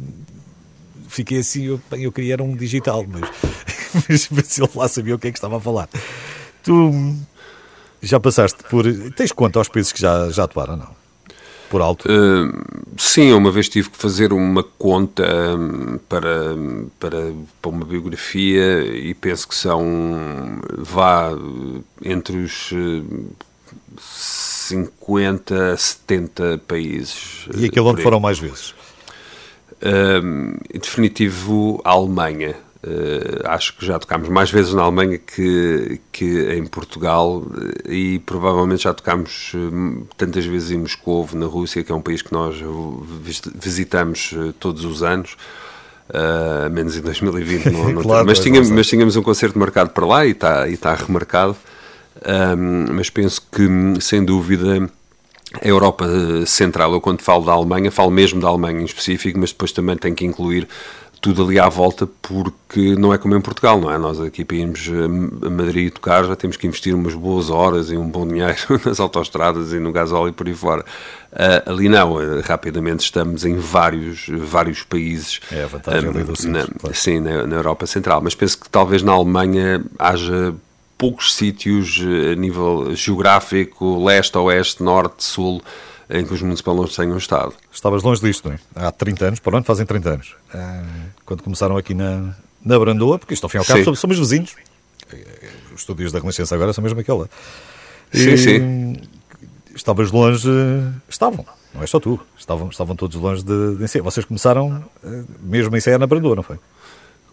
[1.13, 3.23] fiquei assim, eu, eu queria era um digital, mas,
[4.09, 5.89] mas, mas ele lá sabia o que é que estava a falar.
[6.63, 7.15] Tu
[8.03, 8.85] já passaste por.
[9.13, 11.03] Tens conta aos países que já, já atuaram, não?
[11.69, 12.07] Por alto?
[12.07, 12.53] Uh,
[12.99, 15.25] sim, uma vez tive que fazer uma conta
[15.57, 16.55] hum, para,
[17.01, 20.61] para, para uma biografia e penso que são.
[20.77, 21.31] vá
[22.05, 22.73] entre os
[23.99, 27.47] 50, 70 países.
[27.57, 28.75] E aquele onde foram mais vezes?
[29.83, 32.55] Em definitivo, a Alemanha.
[32.85, 37.47] Uh, acho que já tocámos mais vezes na Alemanha que, que em Portugal
[37.89, 39.53] e provavelmente já tocámos
[40.17, 42.57] tantas vezes em Moscou, na Rússia, que é um país que nós
[43.55, 45.37] visitamos todos os anos.
[46.11, 50.05] Uh, menos em 2020, não, não claro, mas, tínhamos, mas tínhamos um concerto marcado para
[50.05, 51.57] lá e está e tá remarcado.
[52.27, 53.67] Um, mas penso que,
[54.01, 54.91] sem dúvida,
[55.61, 56.07] a Europa
[56.47, 59.97] Central, eu quando falo da Alemanha, falo mesmo da Alemanha em específico, mas depois também
[59.97, 60.69] tenho que incluir
[61.23, 63.97] tudo ali à volta, porque não é como em Portugal, não é?
[63.97, 64.91] Nós aqui para irmos
[65.41, 68.99] a Madrid tocar já temos que investir umas boas horas e um bom dinheiro nas
[68.99, 70.85] autostradas e no gasóleo e por aí fora.
[71.33, 75.41] Uh, ali não, rapidamente estamos em vários, vários países.
[75.53, 76.97] É a vantagem um, ali do centro, na, claro.
[76.97, 80.53] Sim, na, na Europa Central, mas penso que talvez na Alemanha haja
[81.03, 85.61] poucos sítios eh, a nível geográfico, leste, oeste, norte, sul,
[86.09, 87.55] em que os municipais tenham estado.
[87.73, 88.87] Estavas longe disto, não é?
[88.87, 90.37] Há 30 anos, por onde fazem 30 anos.
[90.55, 90.85] Ah,
[91.27, 94.55] quando começaram aqui na, na Brandoa, porque isto ao fim e ao cabo somos vizinhos.
[95.75, 97.29] Os estúdios da Renascença agora são mesmo aquela.
[98.15, 98.97] E sim, sim.
[99.75, 100.49] Estavas longe,
[101.09, 105.75] estavam, não é só tu, estavam, estavam todos longe de, de Vocês começaram eh, mesmo
[105.75, 106.59] em ensaiar na Brandoa, não foi?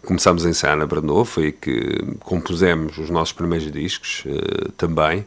[0.05, 5.25] Começámos a ensaiar na Brandoa, foi que compusemos os nossos primeiros discos uh, também.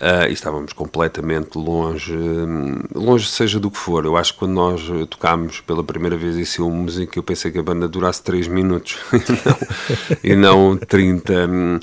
[0.00, 2.16] Uh, e estávamos completamente longe,
[2.94, 4.04] longe seja do que for.
[4.06, 7.62] Eu acho que quando nós tocámos pela primeira vez esse música, eu pensei que a
[7.62, 8.98] banda durasse 3 minutos
[10.24, 11.80] e não, e não 30,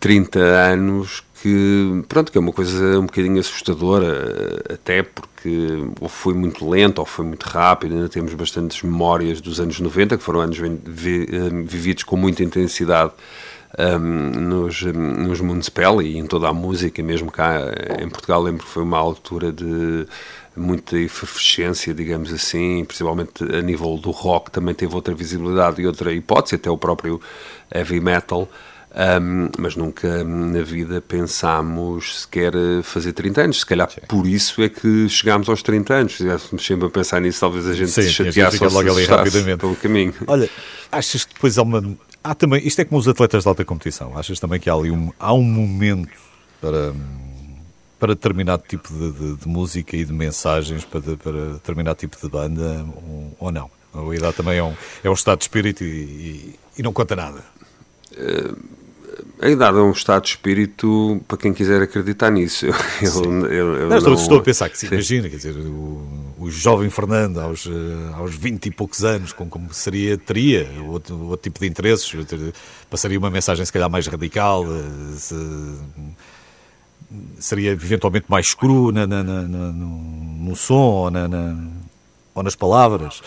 [0.00, 6.34] 30 anos, que pronto, que é uma coisa um bocadinho assustadora, até porque ou foi
[6.34, 7.96] muito lento ou foi muito rápido.
[7.96, 13.10] Ainda temos bastantes memórias dos anos 90, que foram anos vividos com muita intensidade
[13.76, 17.58] um, nos, nos Municipal e em toda a música, mesmo cá
[18.00, 20.06] em Portugal, lembro que foi uma altura de
[20.54, 26.12] muita efervescência, digamos assim, principalmente a nível do rock, também teve outra visibilidade e outra
[26.12, 27.20] hipótese, até o próprio
[27.74, 28.48] heavy metal.
[28.94, 32.52] Um, mas nunca na vida pensámos sequer
[32.82, 33.60] fazer 30 anos.
[33.60, 34.00] Se calhar Sim.
[34.06, 36.12] por isso é que chegámos aos 30 anos.
[36.12, 39.06] Se estivéssemos sempre a pensar nisso, talvez a gente Sim, se chateasse ou logo ali
[39.06, 40.14] rapidamente pelo caminho.
[40.26, 40.48] Olha,
[40.90, 41.82] achas que depois há uma,
[42.24, 44.16] Há também, isto é como os atletas de alta competição.
[44.16, 46.12] Achas também que há ali um, há um momento
[46.60, 46.94] para,
[47.98, 52.28] para determinado tipo de, de, de música e de mensagens, para, para determinado tipo de
[52.28, 53.68] banda, ou, ou não?
[53.92, 57.16] A idade também é um, é um estado de espírito e, e, e não conta
[57.16, 57.42] nada.
[58.12, 58.56] Uh,
[59.40, 62.66] a idade é um estado de espírito para quem quiser acreditar nisso.
[63.02, 64.20] Eu, eu, eu, eu não, estou, não...
[64.20, 68.34] estou, a pensar que se imagina, quer dizer, o, o jovem Fernando aos, eh, aos
[68.34, 72.12] 20 e poucos anos, com como seria, teria outro, outro tipo de interesses,
[72.88, 75.34] passaria uma mensagem se calhar mais radical, eh, se,
[77.38, 81.10] seria eventualmente mais cru na, na, na, no, no, som ou,
[82.34, 83.22] ou, nas palavras.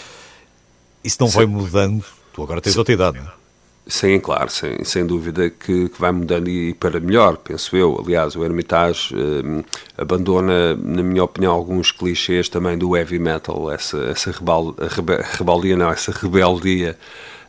[1.04, 1.36] Isso não Sim.
[1.36, 2.06] vai mudando.
[2.34, 2.80] Tu agora tens Sim.
[2.80, 3.45] outra idade, não é?
[3.88, 8.02] Sim, claro, sem, sem dúvida que, que, vai mudando e para melhor, penso eu.
[8.04, 9.64] Aliás, o Hermitage eh,
[9.96, 15.78] abandona, na minha opinião, alguns clichês também do heavy metal, essa, essa rebel, rebe, rebeldia,
[15.78, 16.98] não, essa rebeldia,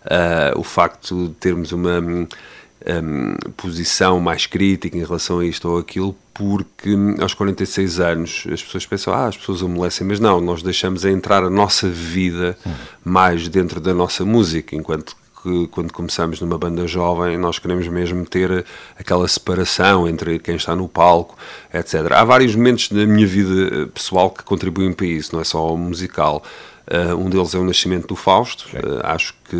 [0.04, 2.26] uh, o facto de termos uma um,
[3.56, 8.84] posição mais crítica em relação a isto ou aquilo, porque aos 46 anos as pessoas
[8.84, 12.72] pensam, ah, as pessoas amolecem, mas não, nós deixamos a entrar a nossa vida hum.
[13.02, 15.16] mais dentro da nossa música, enquanto
[15.46, 18.66] que quando começamos numa banda jovem nós queremos mesmo ter
[18.98, 21.36] aquela separação entre quem está no palco,
[21.72, 22.12] etc.
[22.12, 25.78] Há vários momentos da minha vida pessoal que contribuem para isso, não é só o
[25.78, 26.42] musical.
[26.86, 29.56] Uh, um deles é o nascimento do Fausto, uh, acho que,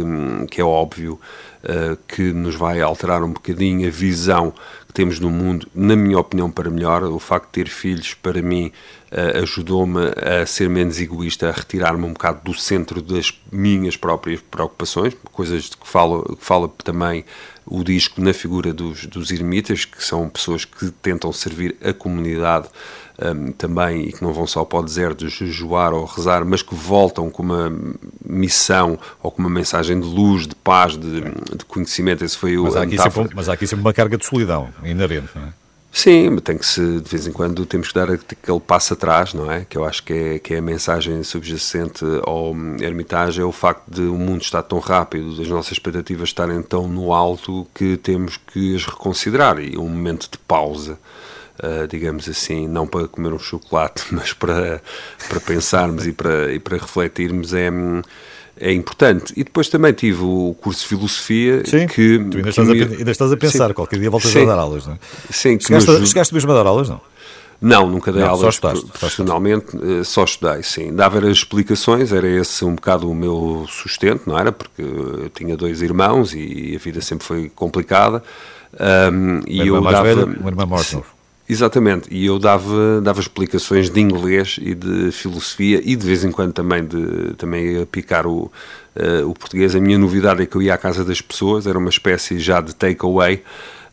[0.48, 1.20] que, é óbvio
[1.64, 4.54] uh, que nos vai alterar um bocadinho a visão
[4.96, 7.04] temos no mundo, na minha opinião, para melhor.
[7.04, 8.72] O facto de ter filhos, para mim,
[9.12, 14.40] uh, ajudou-me a ser menos egoísta, a retirar-me um bocado do centro das minhas próprias
[14.40, 17.26] preocupações, coisas de que fala, que fala também
[17.66, 22.68] o disco na figura dos, dos ermitas, que são pessoas que tentam servir a comunidade
[23.22, 26.74] um, também e que não vão só para o deserto jejuar ou rezar, mas que
[26.74, 27.72] voltam com uma
[28.24, 32.24] missão ou com uma mensagem de luz, de paz, de, de conhecimento.
[32.24, 34.68] Esse foi mas o há, aqui sempre, mas há aqui sempre uma carga de solidão
[34.84, 35.66] inerente, não é?
[35.96, 39.50] Sim, tem que se, de vez em quando temos que dar aquele passo atrás, não
[39.50, 39.64] é?
[39.64, 43.82] Que eu acho que é, que é a mensagem subjacente ao Hermitage, é o facto
[43.88, 48.36] de o mundo estar tão rápido, das nossas expectativas estarem tão no alto que temos
[48.36, 50.98] que as reconsiderar e um momento de pausa.
[51.62, 54.82] Uh, digamos assim, não para comer um chocolate, mas para,
[55.28, 57.70] para pensarmos e para, e para refletirmos, é,
[58.60, 59.32] é importante.
[59.36, 62.18] E depois também tive o curso de filosofia Sim, que.
[62.18, 62.82] Tu ainda, estás, me...
[62.82, 63.74] a, ainda estás a pensar, Sim.
[63.74, 64.42] qualquer dia voltas Sim.
[64.42, 64.98] a dar aulas, não é?
[65.30, 66.08] Sim, chegaste, nos...
[66.10, 67.00] chegaste mesmo a dar aulas, não?
[67.60, 69.66] Não, nunca dei Não, aulas só estudaste, profissionalmente,
[70.04, 70.94] só, só estudei, sim.
[70.94, 74.52] Dava as explicações, era esse um bocado o meu sustento, não era?
[74.52, 78.22] Porque eu tinha dois irmãos e a vida sempre foi complicada.
[78.78, 80.02] Um, e eu dava.
[80.02, 81.02] Velha, uma irmã morta.
[81.48, 86.32] Exatamente, e eu dava, dava explicações de inglês e de filosofia e de vez em
[86.32, 88.50] quando também, de, também a picar o,
[88.96, 89.76] uh, o português.
[89.76, 92.60] A minha novidade é que eu ia à casa das pessoas, era uma espécie já
[92.60, 93.44] de takeaway.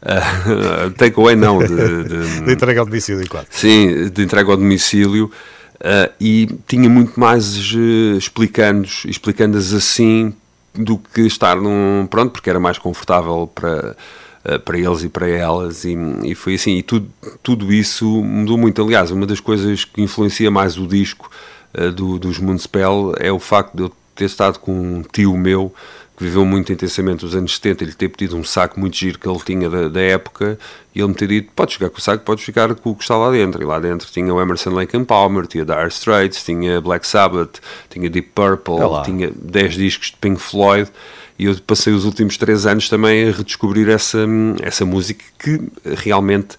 [0.01, 3.45] Uh, takeaway não, de, de, de entrega ao domicílio, claro.
[3.51, 5.31] Sim, de entrega ao domicílio.
[5.75, 10.33] Uh, e tinha muito mais uh, explicando-as explicando assim
[10.73, 12.07] do que estar num.
[12.09, 13.95] Pronto, porque era mais confortável para
[14.65, 16.77] para eles e para elas, e, e, foi assim.
[16.77, 17.09] E tudo,
[17.41, 18.81] tudo isso mudou muito.
[18.81, 21.29] Aliás, uma das coisas que influencia mais o disco
[21.77, 25.73] uh, do, dos Moonspell é o facto de eu ter estado com um tio meu
[26.15, 29.27] que viveu muito intensamente os anos 70, ele ter pedido um saco muito giro que
[29.27, 30.59] ele tinha da, da época
[30.93, 33.01] e ele me ter dito: podes ficar com o saco, podes ficar com o que
[33.01, 33.61] está lá dentro.
[33.61, 37.59] E lá dentro tinha o Emerson Lake and Palmer, tinha Dire Straits, tinha Black Sabbath,
[37.89, 40.91] tinha Deep Purple, é tinha 10 discos de Pink Floyd
[41.37, 44.25] e eu passei os últimos três anos também a redescobrir essa,
[44.61, 45.59] essa música que
[45.97, 46.55] realmente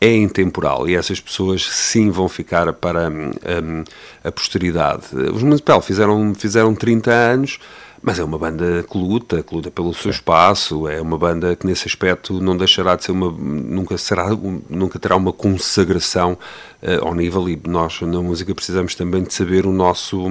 [0.00, 3.84] é intemporal e essas pessoas sim vão ficar para um,
[4.22, 5.06] a posteridade.
[5.32, 7.58] Os Municipal fizeram, fizeram 30 anos
[8.06, 11.66] mas é uma banda que luta, que luta pelo seu espaço, é uma banda que
[11.66, 14.28] nesse aspecto não deixará de ser uma, nunca será,
[14.70, 16.38] nunca terá uma consagração
[16.84, 20.24] uh, ao nível e nós na música precisamos também de saber o nosso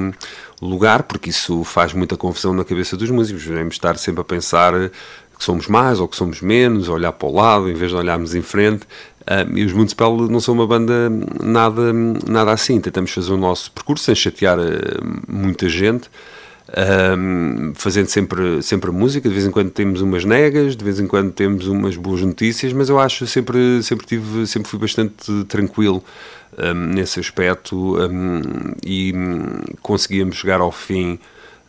[0.61, 4.71] lugar, porque isso faz muita confusão na cabeça dos músicos, devemos estar sempre a pensar
[5.37, 8.33] que somos mais ou que somos menos, olhar para o lado em vez de olharmos
[8.33, 8.85] em frente.
[9.23, 11.09] Uh, e os Municipal não são uma banda
[11.43, 11.91] nada,
[12.25, 12.79] nada assim.
[12.79, 14.63] Tentamos fazer o nosso percurso sem chatear uh,
[15.27, 16.09] muita gente
[16.75, 21.07] um, fazendo sempre, sempre música, de vez em quando temos umas negas, de vez em
[21.07, 26.03] quando temos umas boas notícias, mas eu acho sempre sempre tive sempre fui bastante tranquilo
[26.57, 28.41] um, nesse aspecto um,
[28.85, 29.13] e
[29.81, 31.17] conseguíamos chegar ao fim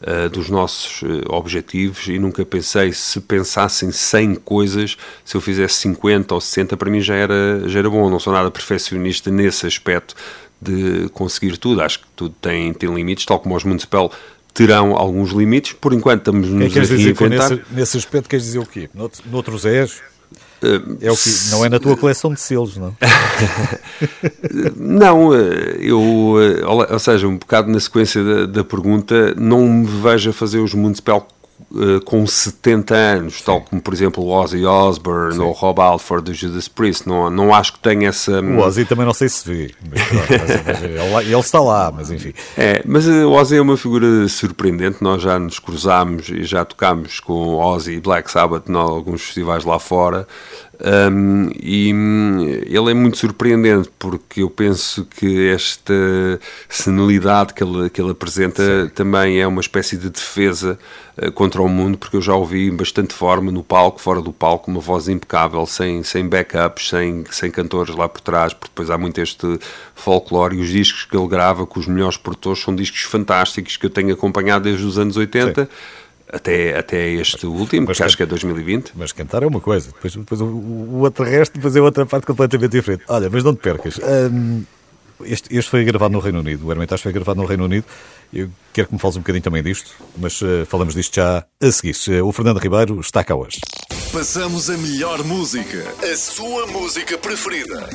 [0.03, 5.75] uh, dos nossos uh, objetivos e nunca pensei se pensassem 100 coisas, se eu fizesse
[5.83, 9.69] 50 ou 60 para mim já era já era bom, não sou nada perfeccionista nesse
[9.69, 10.17] aspecto
[10.61, 14.11] de conseguir tudo, acho que tudo tem, tem limites, tal como os Municipal
[14.57, 15.75] terão alguns limites.
[15.75, 17.51] Por enquanto estamos nos que é que a reinventar.
[17.51, 18.89] Nesse, nesse aspecto queres dizer o quê?
[19.31, 20.01] Noutros és?
[21.03, 22.97] É o que, não é na tua coleção de selos, não?
[24.75, 29.87] não, eh, eu, eh, ou seja, um bocado na sequência da, da pergunta, não me
[29.87, 31.29] vejo a fazer os Municipal
[31.71, 33.45] uh, com 70 anos, Sim.
[33.45, 35.43] tal como, por exemplo, o Ozzy Osbourne Sim.
[35.43, 37.09] ou Rob Alford do Judas Priest.
[37.09, 38.41] Não, não acho que tenha essa.
[38.41, 40.01] O Ozzy também não sei se vê, mas,
[40.67, 42.33] mas, ele, ele, está lá, mas enfim.
[42.57, 45.03] É, mas o Ozzy é uma figura surpreendente.
[45.03, 49.65] Nós já nos cruzámos e já tocámos com Ozzy e Black Sabbath em alguns festivais
[49.65, 50.27] lá fora.
[50.79, 55.95] Um, e hum, ele é muito surpreendente porque eu penso que esta
[56.69, 58.91] senilidade que ele, que ele apresenta Sim.
[58.95, 60.79] também é uma espécie de defesa
[61.17, 64.33] uh, contra o mundo, porque eu já ouvi em bastante forma no palco, fora do
[64.33, 68.91] palco, uma voz impecável, sem, sem backups, sem, sem cantores lá por trás, porque depois
[68.91, 69.59] há muito este
[69.95, 73.87] folclore e os discos que ele grava com os melhores produtores são discos fantásticos que
[73.87, 75.65] eu tenho acompanhado desde os anos 80.
[75.65, 75.69] Sim
[76.33, 78.93] até, até este último, mas, que acho que é 2020.
[78.95, 82.27] Mas cantar é uma coisa, depois, depois o, o outro resto depois é outra parte
[82.27, 83.05] completamente diferente.
[83.09, 83.99] Olha, mas não te percas.
[83.99, 84.65] Um,
[85.25, 87.87] este, este foi gravado no Reino Unido, o Hermitage foi gravado no Reino Unido.
[88.33, 91.73] Eu quero que me fales um bocadinho também disto, mas uh, falamos disto já a
[91.73, 91.97] seguir.
[92.09, 93.61] Uh, o Fernando Ribeiro está cá hoje.
[94.13, 97.89] Passamos a melhor música, a sua música preferida.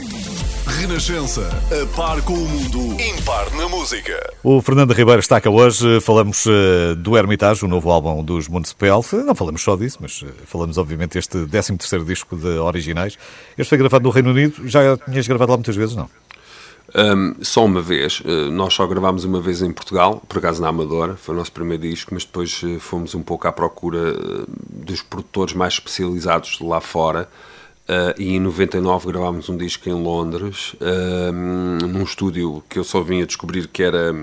[0.80, 4.34] Renascença, a par com o mundo, impar na música.
[4.42, 6.00] O Fernando Ribeiro está cá hoje.
[6.00, 9.04] Falamos uh, do Hermitage, o novo álbum dos Municipal.
[9.26, 13.18] Não falamos só disso, mas uh, falamos, obviamente, este 13 disco de originais.
[13.58, 14.68] Este foi gravado no Reino Unido.
[14.68, 16.10] Já tinhas gravado lá muitas vezes, não?
[16.96, 20.70] Um, só uma vez, uh, nós só gravámos uma vez em Portugal, por acaso na
[20.70, 24.16] Amadora, foi o nosso primeiro disco, mas depois fomos um pouco à procura
[24.70, 27.28] dos produtores mais especializados lá fora.
[28.18, 30.76] E em 99 gravámos um disco em Londres,
[31.34, 34.14] num estúdio que eu só vim a descobrir que era,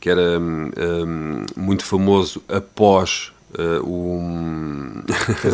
[0.00, 3.32] que era um, muito famoso após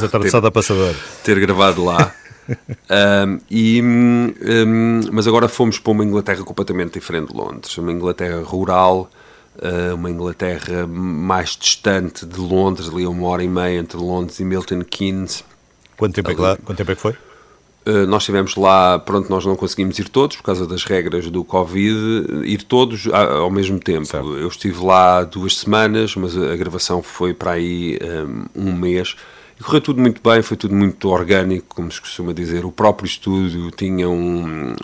[0.05, 0.97] atravessado a passadora.
[1.24, 2.14] ter gravado lá
[2.49, 8.41] um, e, um, mas agora fomos para uma Inglaterra completamente diferente de Londres, uma Inglaterra
[8.43, 9.11] rural,
[9.57, 14.39] uh, uma Inglaterra mais distante de Londres, ali a uma hora e meia entre Londres
[14.39, 15.45] e Milton Keynes.
[15.97, 17.12] Quanto tempo, é que, lá, quanto tempo é que foi?
[17.12, 21.44] Uh, nós estivemos lá, pronto, nós não conseguimos ir todos por causa das regras do
[21.44, 24.05] Covid, ir todos ao mesmo tempo.
[24.05, 24.36] Certo.
[24.36, 27.99] Eu estive lá duas semanas, mas a gravação foi para aí
[28.55, 29.16] um, um mês
[29.59, 32.66] e correu tudo muito bem, foi tudo muito orgânico, como se costuma dizer.
[32.66, 34.74] O próprio estúdio tinha um,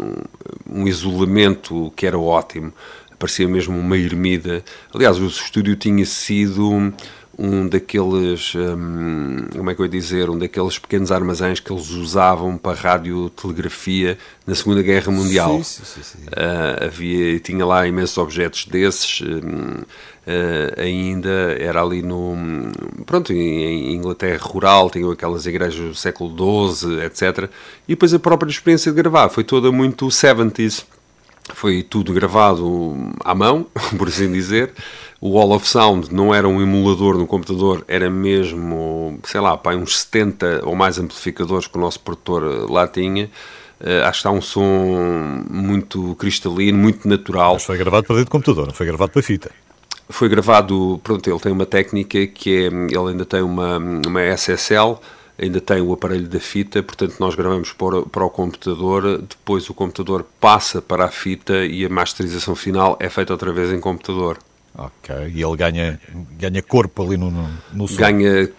[0.69, 2.73] um isolamento que era ótimo,
[3.19, 4.65] parecia mesmo uma ermida.
[4.95, 6.93] Aliás, o estúdio tinha sido
[7.39, 11.91] um daqueles, um, como é que eu ia dizer, um daqueles pequenos armazéns que eles
[11.91, 15.63] usavam para radiotelegrafia na Segunda Guerra Mundial.
[15.65, 22.03] Sim, sim, sim, uh, havia, tinha lá imensos objetos desses, um, uh, ainda era ali
[22.03, 22.37] no,
[23.07, 27.49] pronto, em, Inglaterra rural, tinham aquelas igrejas do século XII, etc.
[27.89, 30.85] E depois a própria experiência de gravar foi toda muito 70s.
[31.55, 33.67] Foi tudo gravado à mão,
[33.99, 34.73] por assim dizer
[35.23, 39.73] o Wall of Sound não era um emulador no computador, era mesmo, sei lá, pá,
[39.73, 43.31] uns 70 ou mais amplificadores que o nosso produtor eh, lá tinha.
[43.81, 47.55] Uh, acho que está um som muito cristalino, muito natural.
[47.55, 49.53] Mas foi gravado para dentro do computador, não foi gravado para fita.
[50.09, 54.99] Foi gravado, pronto, ele tem uma técnica que é, ele ainda tem uma, uma SSL,
[55.41, 59.75] ainda tem o aparelho da fita, portanto nós gravamos para, para o computador, depois o
[59.75, 64.39] computador passa para a fita e a masterização final é feita outra vez em computador.
[64.75, 66.01] Ok, e ele ganha,
[66.39, 67.97] ganha corpo ali no, no, no som.
[67.97, 68.51] Ganha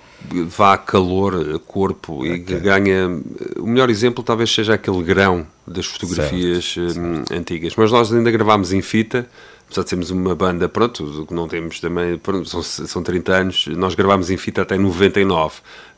[0.47, 2.33] vá calor, corpo okay.
[2.33, 3.09] e ganha.
[3.57, 7.75] O melhor exemplo talvez seja aquele grão das fotografias certo, hum, antigas.
[7.75, 9.27] Mas nós ainda gravámos em fita,
[9.65, 13.95] apesar de sermos uma banda, pronto, não temos também, pronto, são, são 30 anos, nós
[13.95, 15.55] gravámos em fita até 99.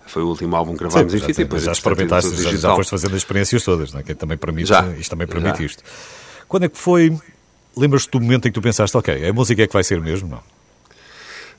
[0.07, 2.75] Foi o último álbum que gravámos Sim, em fita e depois já experimentaste, já, já
[2.75, 4.03] foste fazendo as experiências todas, não é?
[4.03, 5.65] que também permite, já, isto também permite já.
[5.65, 5.83] isto.
[6.47, 7.11] Quando é que foi
[7.77, 10.29] Lembras-te do momento em que tu pensaste, ok, a música é que vai ser mesmo?
[10.29, 10.54] Não.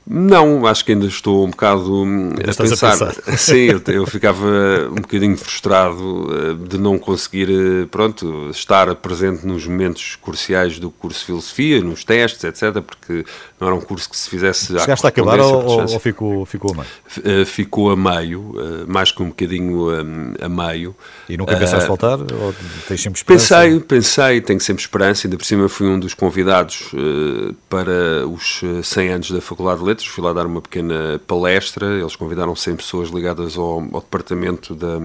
[0.09, 2.93] Não, acho que ainda estou um bocado hum, a pensar.
[2.93, 3.13] a pensar.
[3.37, 4.47] Sim, eu, eu, ficava
[4.89, 10.89] um bocadinho frustrado eh, de não conseguir, eh, pronto, estar presente nos momentos cruciais do
[10.89, 13.25] curso de filosofia, nos testes, etc., porque
[13.59, 14.67] não era um curso que se fizesse.
[14.79, 16.87] Chegaste a acabar ou, ou, ficou, ficou a meio?
[17.25, 18.53] Eh, ficou a meio,
[18.87, 20.95] mais que um bocadinho a, a meio.
[21.27, 22.17] E nunca pensaste uh, voltar?
[22.19, 22.55] Ou
[22.87, 23.55] tens sempre esperança?
[23.55, 25.27] Pensei, pensei, tenho sempre esperança.
[25.27, 29.85] Ainda por cima fui um dos convidados uh, para os 100 anos da Faculdade de
[29.85, 34.75] Letras fui lá dar uma pequena palestra, eles convidaram 100 pessoas ligadas ao, ao departamento
[34.75, 34.99] da,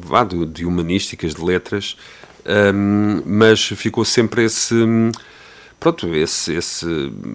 [0.00, 1.96] vá, de, de, humanísticas, de letras,
[2.74, 4.74] um, mas ficou sempre esse
[5.78, 6.86] pronto, esse, esse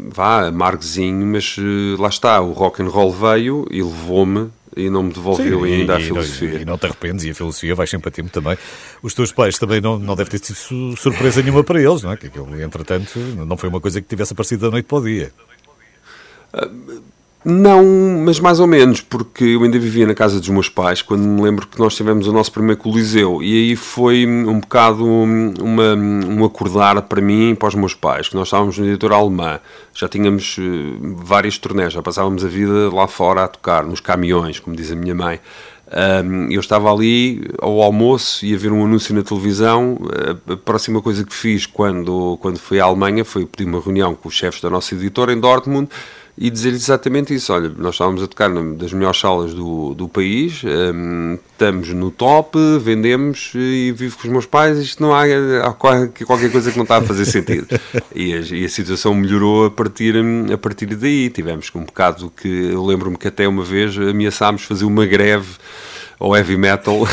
[0.09, 5.03] vá, amargozinho, mas uh, lá está, o rock and roll veio e levou-me e não
[5.03, 6.47] me devolveu Sim, ainda e, a filosofia.
[6.47, 8.57] E não, e não, te arrependes, e a filosofia vai sempre a tempo também.
[9.01, 12.17] Os teus pais também não, não deve ter sido surpresa nenhuma para eles, não é?
[12.17, 15.31] Que aquilo, entretanto, não foi uma coisa que tivesse aparecido da noite para o dia.
[17.49, 17.81] Não,
[18.25, 21.41] mas mais ou menos, porque eu ainda vivia na casa dos meus pais quando me
[21.41, 26.43] lembro que nós tivemos o nosso primeiro coliseu e aí foi um bocado uma, um
[26.43, 29.61] acordar para mim e para os meus pais, que nós estávamos no editor alemã,
[29.93, 34.59] já tínhamos uh, várias turnés, já passávamos a vida lá fora a tocar, nos caminhões,
[34.59, 35.39] como diz a minha mãe.
[36.49, 39.97] Eu estava ali ao almoço e a ver um anúncio na televisão.
[40.45, 44.27] A próxima coisa que fiz quando, quando fui à Alemanha foi pedir uma reunião com
[44.27, 45.87] os chefes da nossa editora em Dortmund
[46.37, 47.51] e dizer-lhe exatamente isso.
[47.51, 52.57] Olha, nós estávamos a tocar das melhores salas do, do país, um, estamos no top,
[52.79, 54.77] vendemos e vivo com os meus pais.
[54.77, 55.23] Isto não há,
[55.63, 57.67] há qualquer coisa que não está a fazer sentido.
[58.13, 60.15] e, a, e a situação melhorou a partir,
[60.53, 61.29] a partir daí.
[61.29, 65.55] Tivemos um bocado que eu lembro-me que até uma vez ameaçámos fazer uma greve
[66.19, 67.07] ao heavy metal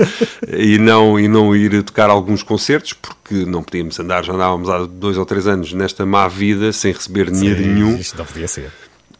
[0.48, 4.84] e, não, e não ir tocar alguns concertos, porque não podíamos andar, já andávamos há
[4.86, 7.96] dois ou três anos nesta má vida sem receber dinheiro nenhum.
[7.96, 8.70] Isto não podia ser.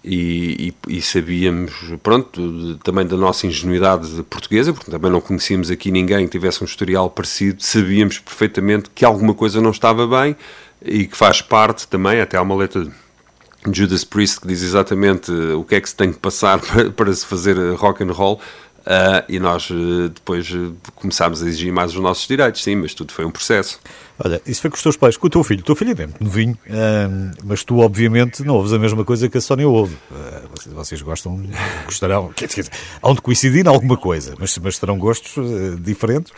[0.03, 5.91] E, e, e, sabíamos, pronto, também da nossa ingenuidade portuguesa, porque também não conhecíamos aqui
[5.91, 10.34] ninguém que tivesse um historial parecido, sabíamos perfeitamente que alguma coisa não estava bem
[10.82, 12.91] e que faz parte também, até há uma letra de
[13.70, 17.12] Judas Priest que diz exatamente o que é que se tem que passar para, para
[17.12, 18.41] se fazer rock and roll,
[18.81, 22.95] Uh, e nós uh, depois uh, começámos a exigir mais os nossos direitos, sim, mas
[22.95, 23.78] tudo foi um processo.
[24.18, 25.61] Olha, isso foi com os teus pais, com o teu filho.
[25.61, 26.59] O teu filho é bem novinho,
[27.43, 29.97] mas tu, obviamente, não ouves a mesma coisa que a Sónia ouve.
[30.55, 31.43] Vocês, vocês, gostam,
[31.87, 32.68] gostarão, quer dizer,
[33.03, 35.33] hão de coincidir em alguma coisa, mas, mas terão gostos
[35.81, 36.33] diferentes.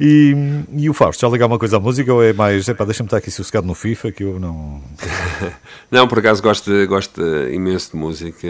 [0.00, 0.32] E,
[0.76, 3.30] e o Fausto, já ligar uma coisa à música ou é mais, deixa-me estar aqui
[3.30, 4.80] sossegado no FIFA que eu não...
[5.90, 7.20] não, por acaso gosto, gosto
[7.50, 8.48] imenso de música,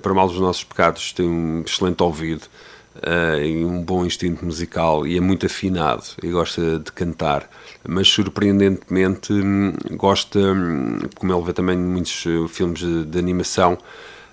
[0.00, 2.44] para mal dos nossos pecados tem um excelente ouvido
[2.98, 7.50] uh, e um bom instinto musical e é muito afinado e gosta de cantar,
[7.86, 13.76] mas surpreendentemente hum, gosta, hum, como ele vê também muitos filmes de, de animação,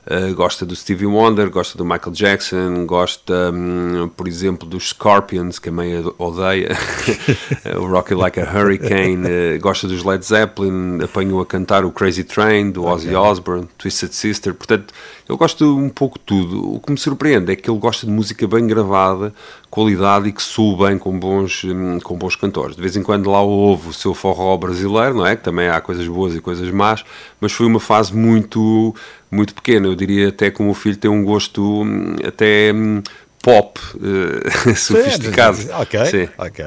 [0.05, 5.57] Uh, gosta do Stevie Wonder, gosta do Michael Jackson, gosta, um, por exemplo, dos Scorpions,
[5.57, 6.77] que a mãe odeia,
[7.75, 12.23] o Rocky Like a Hurricane, uh, gosta dos Led Zeppelin, apanhou a cantar o Crazy
[12.23, 13.17] Train, do Ozzy okay.
[13.17, 14.93] Osbourne, Twisted Sister, portanto,
[15.27, 16.75] eu gosto um pouco de tudo.
[16.75, 19.33] O que me surpreende é que ele gosta de música bem gravada,
[19.71, 22.75] qualidade e que soa bem com bons, um, com bons cantores.
[22.75, 25.35] De vez em quando lá ouve o seu forró brasileiro, não é?
[25.35, 27.03] Que também há coisas boas e coisas más,
[27.41, 28.95] mas foi uma fase muito
[29.29, 29.87] muito pequeno.
[29.87, 33.01] Eu diria até que o meu filho tem um gosto hum, até hum,
[33.41, 35.59] pop, uh, sofisticado.
[35.73, 36.29] Ok, Sim.
[36.37, 36.65] ok.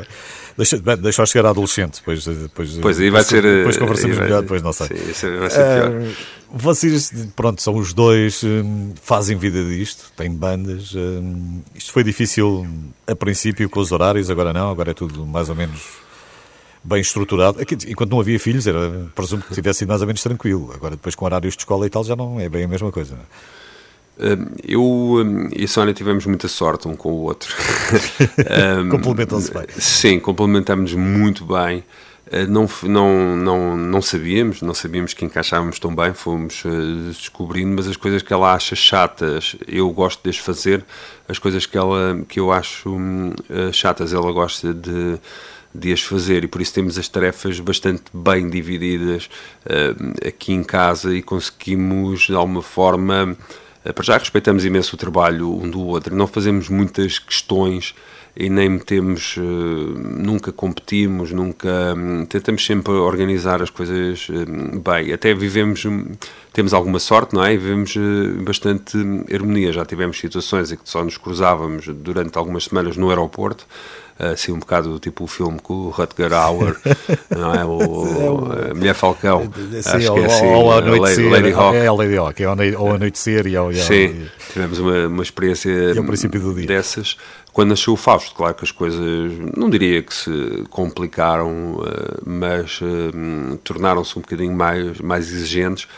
[0.56, 3.42] Deixa, deixa chegar à adolescente, depois, depois, pois aí vai ser.
[3.42, 4.88] Depois conversamos vai, melhor, depois não sei.
[5.14, 5.92] Sim, vai ser pior.
[5.92, 6.12] Uh,
[6.50, 8.42] vocês, pronto, são os dois,
[9.00, 10.94] fazem vida disto, têm bandas.
[10.96, 12.66] Um, isto foi difícil
[13.06, 16.07] a princípio com os horários, agora não, agora é tudo mais ou menos
[16.82, 17.58] bem estruturado.
[17.86, 20.70] Enquanto não havia filhos, era, presumo que tivesse sido mais ou menos tranquilo.
[20.74, 23.14] Agora, depois com horários de escola e tal, já não é bem a mesma coisa.
[23.14, 24.34] É?
[24.34, 27.54] Hum, eu e a Sónia tivemos muita sorte um com o outro.
[28.90, 29.66] Complementam-se bem.
[29.78, 31.84] Sim, complementamos muito bem.
[32.30, 36.68] Eh, não, não, não, não sabíamos, não sabíamos que encaixávamos tão bem, fomos uh,
[37.08, 40.84] descobrindo, mas as coisas que ela acha chatas, eu gosto de as fazer,
[41.26, 45.18] as coisas que, ela, que eu acho uh, chatas, ela gosta de
[45.78, 49.28] de as fazer e por isso temos as tarefas bastante bem divididas
[49.64, 53.36] uh, aqui em casa e conseguimos de alguma forma
[53.84, 57.94] uh, para já respeitamos imenso o trabalho um do outro não fazemos muitas questões
[58.38, 65.12] e nem metemos, uh, nunca competimos, nunca um, tentamos sempre organizar as coisas uh, bem.
[65.12, 66.04] Até vivemos, um,
[66.58, 67.54] temos alguma sorte, não é?
[67.54, 68.98] E vivemos uh, bastante
[69.32, 69.72] harmonia.
[69.72, 73.64] Já tivemos situações em que só nos cruzávamos durante algumas semanas no aeroporto
[74.18, 76.76] assim um bocado tipo o filme com o Rutger Hauer,
[77.30, 77.64] não é?
[77.64, 81.76] O, a Mulher Falcão, sim, acho que é assim, ou a Lady, Lady Hawk.
[81.76, 83.72] É a Lady Hawk, é ou Anoitecer e ao...
[83.72, 85.94] Sim, tivemos uma, uma experiência
[86.66, 87.16] dessas.
[87.52, 92.80] Quando nasceu o Fausto, claro que as coisas, não diria que se complicaram, eh, mas
[92.82, 95.88] eh, tornaram-se um bocadinho mais, mais exigentes,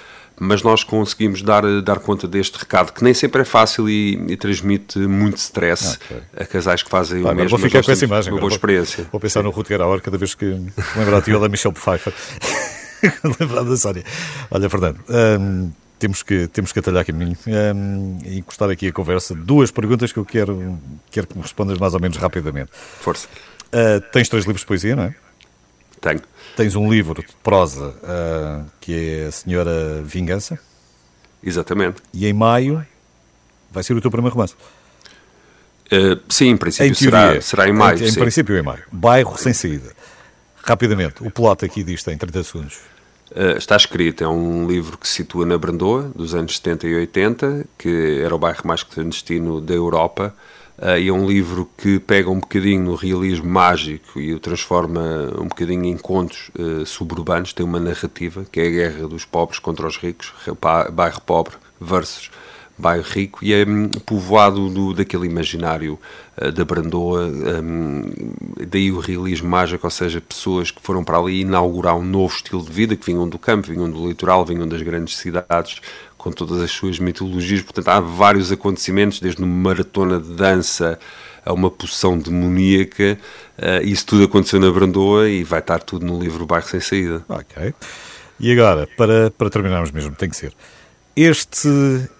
[0.42, 4.36] mas nós conseguimos dar, dar conta deste recado, que nem sempre é fácil e, e
[4.38, 6.22] transmite muito stress okay.
[6.34, 7.50] a casais que fazem Pá, o mesmo.
[7.50, 8.32] Vou ficar com essa imagem.
[8.32, 9.02] Uma boa experiência.
[9.04, 10.46] Vou, vou pensar no Rutger Hauer cada vez que
[10.96, 12.14] lembrar a tia da Michelle Pfeiffer.
[13.38, 14.02] lembrar da Sónia.
[14.50, 19.34] Olha, Fernando, hum, temos que, temos que atalhar caminho hum, e encostar aqui a conversa.
[19.34, 20.78] Duas perguntas que eu quero,
[21.10, 22.70] quero que me respondas mais ou menos rapidamente.
[22.72, 23.28] Força.
[23.66, 25.14] Uh, tens três livros de poesia, não é?
[26.00, 26.22] Tenho.
[26.60, 30.60] Tens um livro de prosa uh, que é a Senhora Vingança.
[31.42, 32.02] Exatamente.
[32.12, 32.86] E em maio
[33.70, 34.54] vai ser o teu primeiro romance.
[35.86, 38.04] Uh, sim, em princípio em será, será em maio.
[38.04, 38.82] Em, em princípio em maio.
[38.92, 39.90] Bairro sem saída.
[40.62, 42.76] Rapidamente, o plot aqui disto em 30 segundos.
[43.30, 46.94] Uh, está escrito, é um livro que se situa na Brandoa, dos anos 70 e
[46.94, 50.36] 80, que era o bairro mais clandestino da Europa,
[50.98, 55.46] e é um livro que pega um bocadinho no realismo mágico e o transforma um
[55.46, 57.52] bocadinho em contos uh, suburbanos.
[57.52, 60.32] Tem uma narrativa que é a guerra dos pobres contra os ricos,
[60.90, 62.30] bairro pobre versus
[62.80, 65.98] bairro rico, e é um, povoado do, daquele imaginário
[66.40, 68.04] uh, da Brandoa, um,
[68.66, 72.62] daí o realismo mágico, ou seja, pessoas que foram para ali inaugurar um novo estilo
[72.62, 75.80] de vida, que vinham do campo, vinham do litoral, vinham das grandes cidades,
[76.20, 77.62] com todas as suas mitologias.
[77.62, 80.98] Portanto, há vários acontecimentos, desde uma maratona de dança
[81.44, 83.18] a uma poção demoníaca.
[83.58, 87.24] Uh, isso tudo aconteceu na Brandoa e vai estar tudo no livro Bairro Sem Saída.
[87.28, 87.74] Ok.
[88.38, 90.54] E agora, para, para terminarmos mesmo, tem que ser.
[91.16, 91.68] Este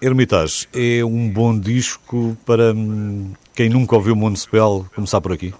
[0.01, 5.53] Hermitage é um bom disco para hum, quem nunca ouviu Municipal começar por aqui?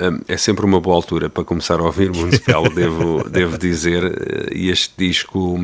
[0.00, 4.52] Hum, é sempre uma boa altura para começar a ouvir Municipal, devo, devo dizer.
[4.54, 5.58] E este disco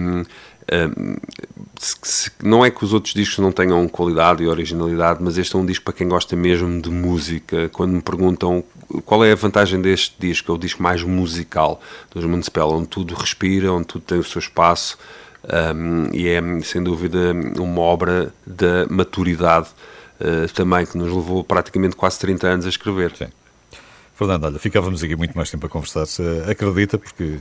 [0.97, 1.17] hum,
[2.43, 5.65] não é que os outros discos não tenham qualidade e originalidade, mas este é um
[5.65, 7.71] disco para quem gosta mesmo de música.
[7.71, 8.63] Quando me perguntam
[9.05, 11.81] qual é a vantagem deste disco, é o disco mais musical
[12.15, 14.99] dos Municipal, onde tudo respira, onde tudo tem o seu espaço.
[15.43, 19.69] Um, e é sem dúvida uma obra da maturidade
[20.21, 23.17] uh, também que nos levou praticamente quase 30 anos a escrever.
[23.17, 23.29] Sim.
[24.15, 26.05] Fernando, olha, ficávamos aqui muito mais tempo a conversar,
[26.47, 27.39] acredita, porque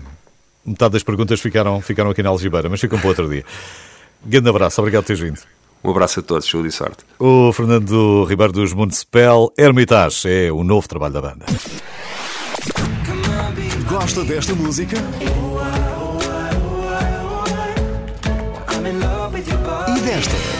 [0.65, 3.43] metade das perguntas ficaram, ficaram aqui na Algibeira, mas ficam para outro dia.
[4.25, 5.39] Grande abraço, obrigado por teres vindo.
[5.83, 7.05] Um abraço a todos, saúde e sorte.
[7.17, 11.45] O Fernando Ribeiro dos Municipal Hermitage é o novo trabalho da banda.
[13.87, 14.97] Gosta desta música?
[19.87, 20.58] E desta?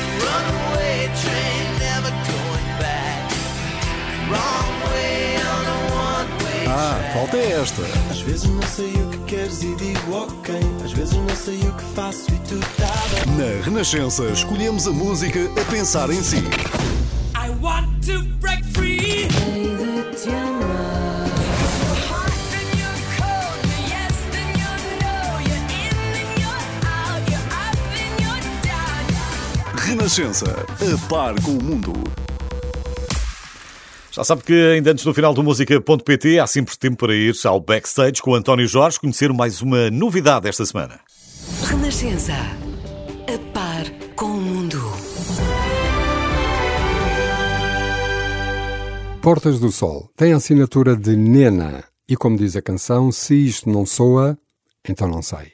[7.14, 7.82] Falta esta.
[8.12, 10.56] Às vezes não sei o que queres e digo ok.
[10.86, 13.36] Às vezes não sei o que faço e tu tá bem.
[13.36, 16.38] Na Renascença, escolhemos a música a pensar em si.
[17.36, 19.28] I want to break free.
[29.76, 32.19] Renascença, a par com o mundo.
[34.20, 37.58] Já sabe que ainda antes do final do música.pt há sempre tempo para ir ao
[37.58, 41.00] backstage com o António Jorge conhecer mais uma novidade esta semana.
[41.64, 42.34] Renascença.
[42.34, 44.78] A par com o mundo.
[49.22, 51.86] Portas do Sol tem a assinatura de Nena.
[52.06, 54.38] E como diz a canção, se isto não soa,
[54.86, 55.54] então não sei.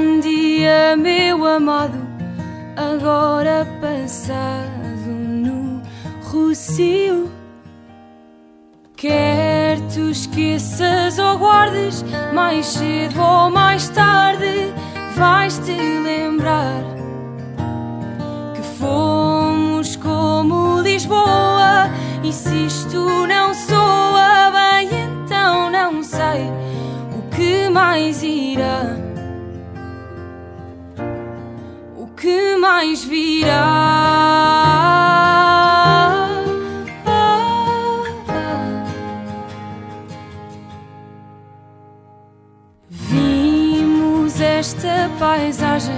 [1.37, 1.97] meu amado,
[2.75, 5.81] agora passado no
[6.23, 7.31] Rocio.
[8.97, 12.03] Quer tu esqueças ou guardes,
[12.33, 14.73] mais cedo ou mais tarde,
[15.15, 16.83] vais-te lembrar
[18.53, 21.89] que fomos como Lisboa.
[22.23, 23.20] E se isto
[32.81, 33.61] mais virá?
[42.89, 45.93] Vimos esta paisagem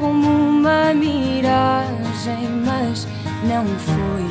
[0.00, 3.06] como uma miragem, mas
[3.46, 4.24] não foi.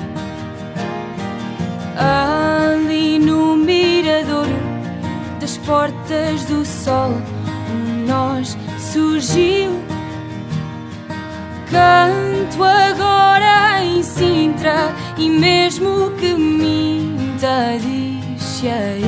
[1.95, 4.47] Ali no mirador
[5.39, 7.11] das portas do sol,
[8.07, 9.82] nós surgiu.
[11.73, 19.01] Canto agora em Sintra e mesmo que minta, diz aí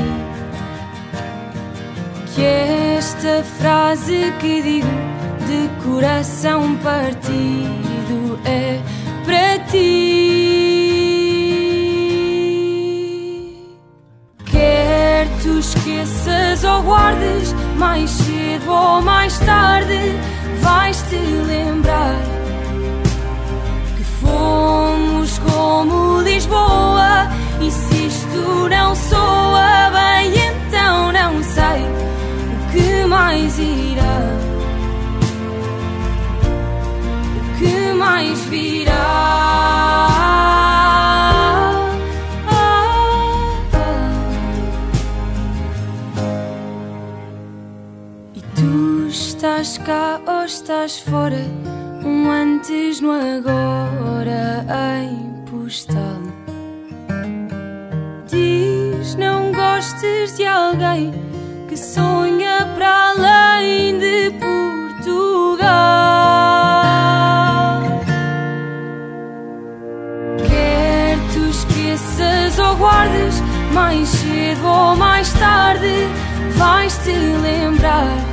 [2.33, 4.87] que esta frase que digo
[5.45, 8.79] de coração partido é
[9.23, 10.55] para ti.
[14.45, 19.99] Quer tu esqueças ou guardes, mais cedo ou mais tarde,
[20.63, 22.34] vais-te lembrar
[50.65, 51.45] estás fora?
[52.03, 54.65] Um antes no agora
[54.99, 56.23] em postal.
[58.27, 61.13] Diz não gostes de alguém
[61.67, 65.67] que sonha para além de Portugal.
[70.47, 73.35] Quer tu esqueças ou guardes,
[73.71, 76.07] mais cedo ou mais tarde,
[76.57, 78.24] vais-te lembrar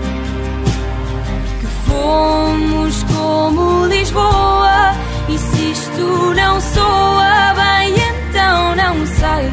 [2.02, 4.94] que fomos como Lisboa.
[5.28, 9.48] E se isto não soa bem, então não sei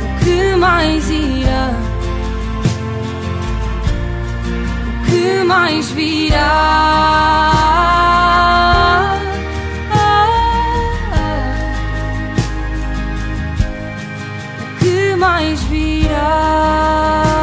[0.00, 1.70] o que mais irá.
[4.88, 6.94] O que mais virá?
[15.16, 17.33] Mais virá?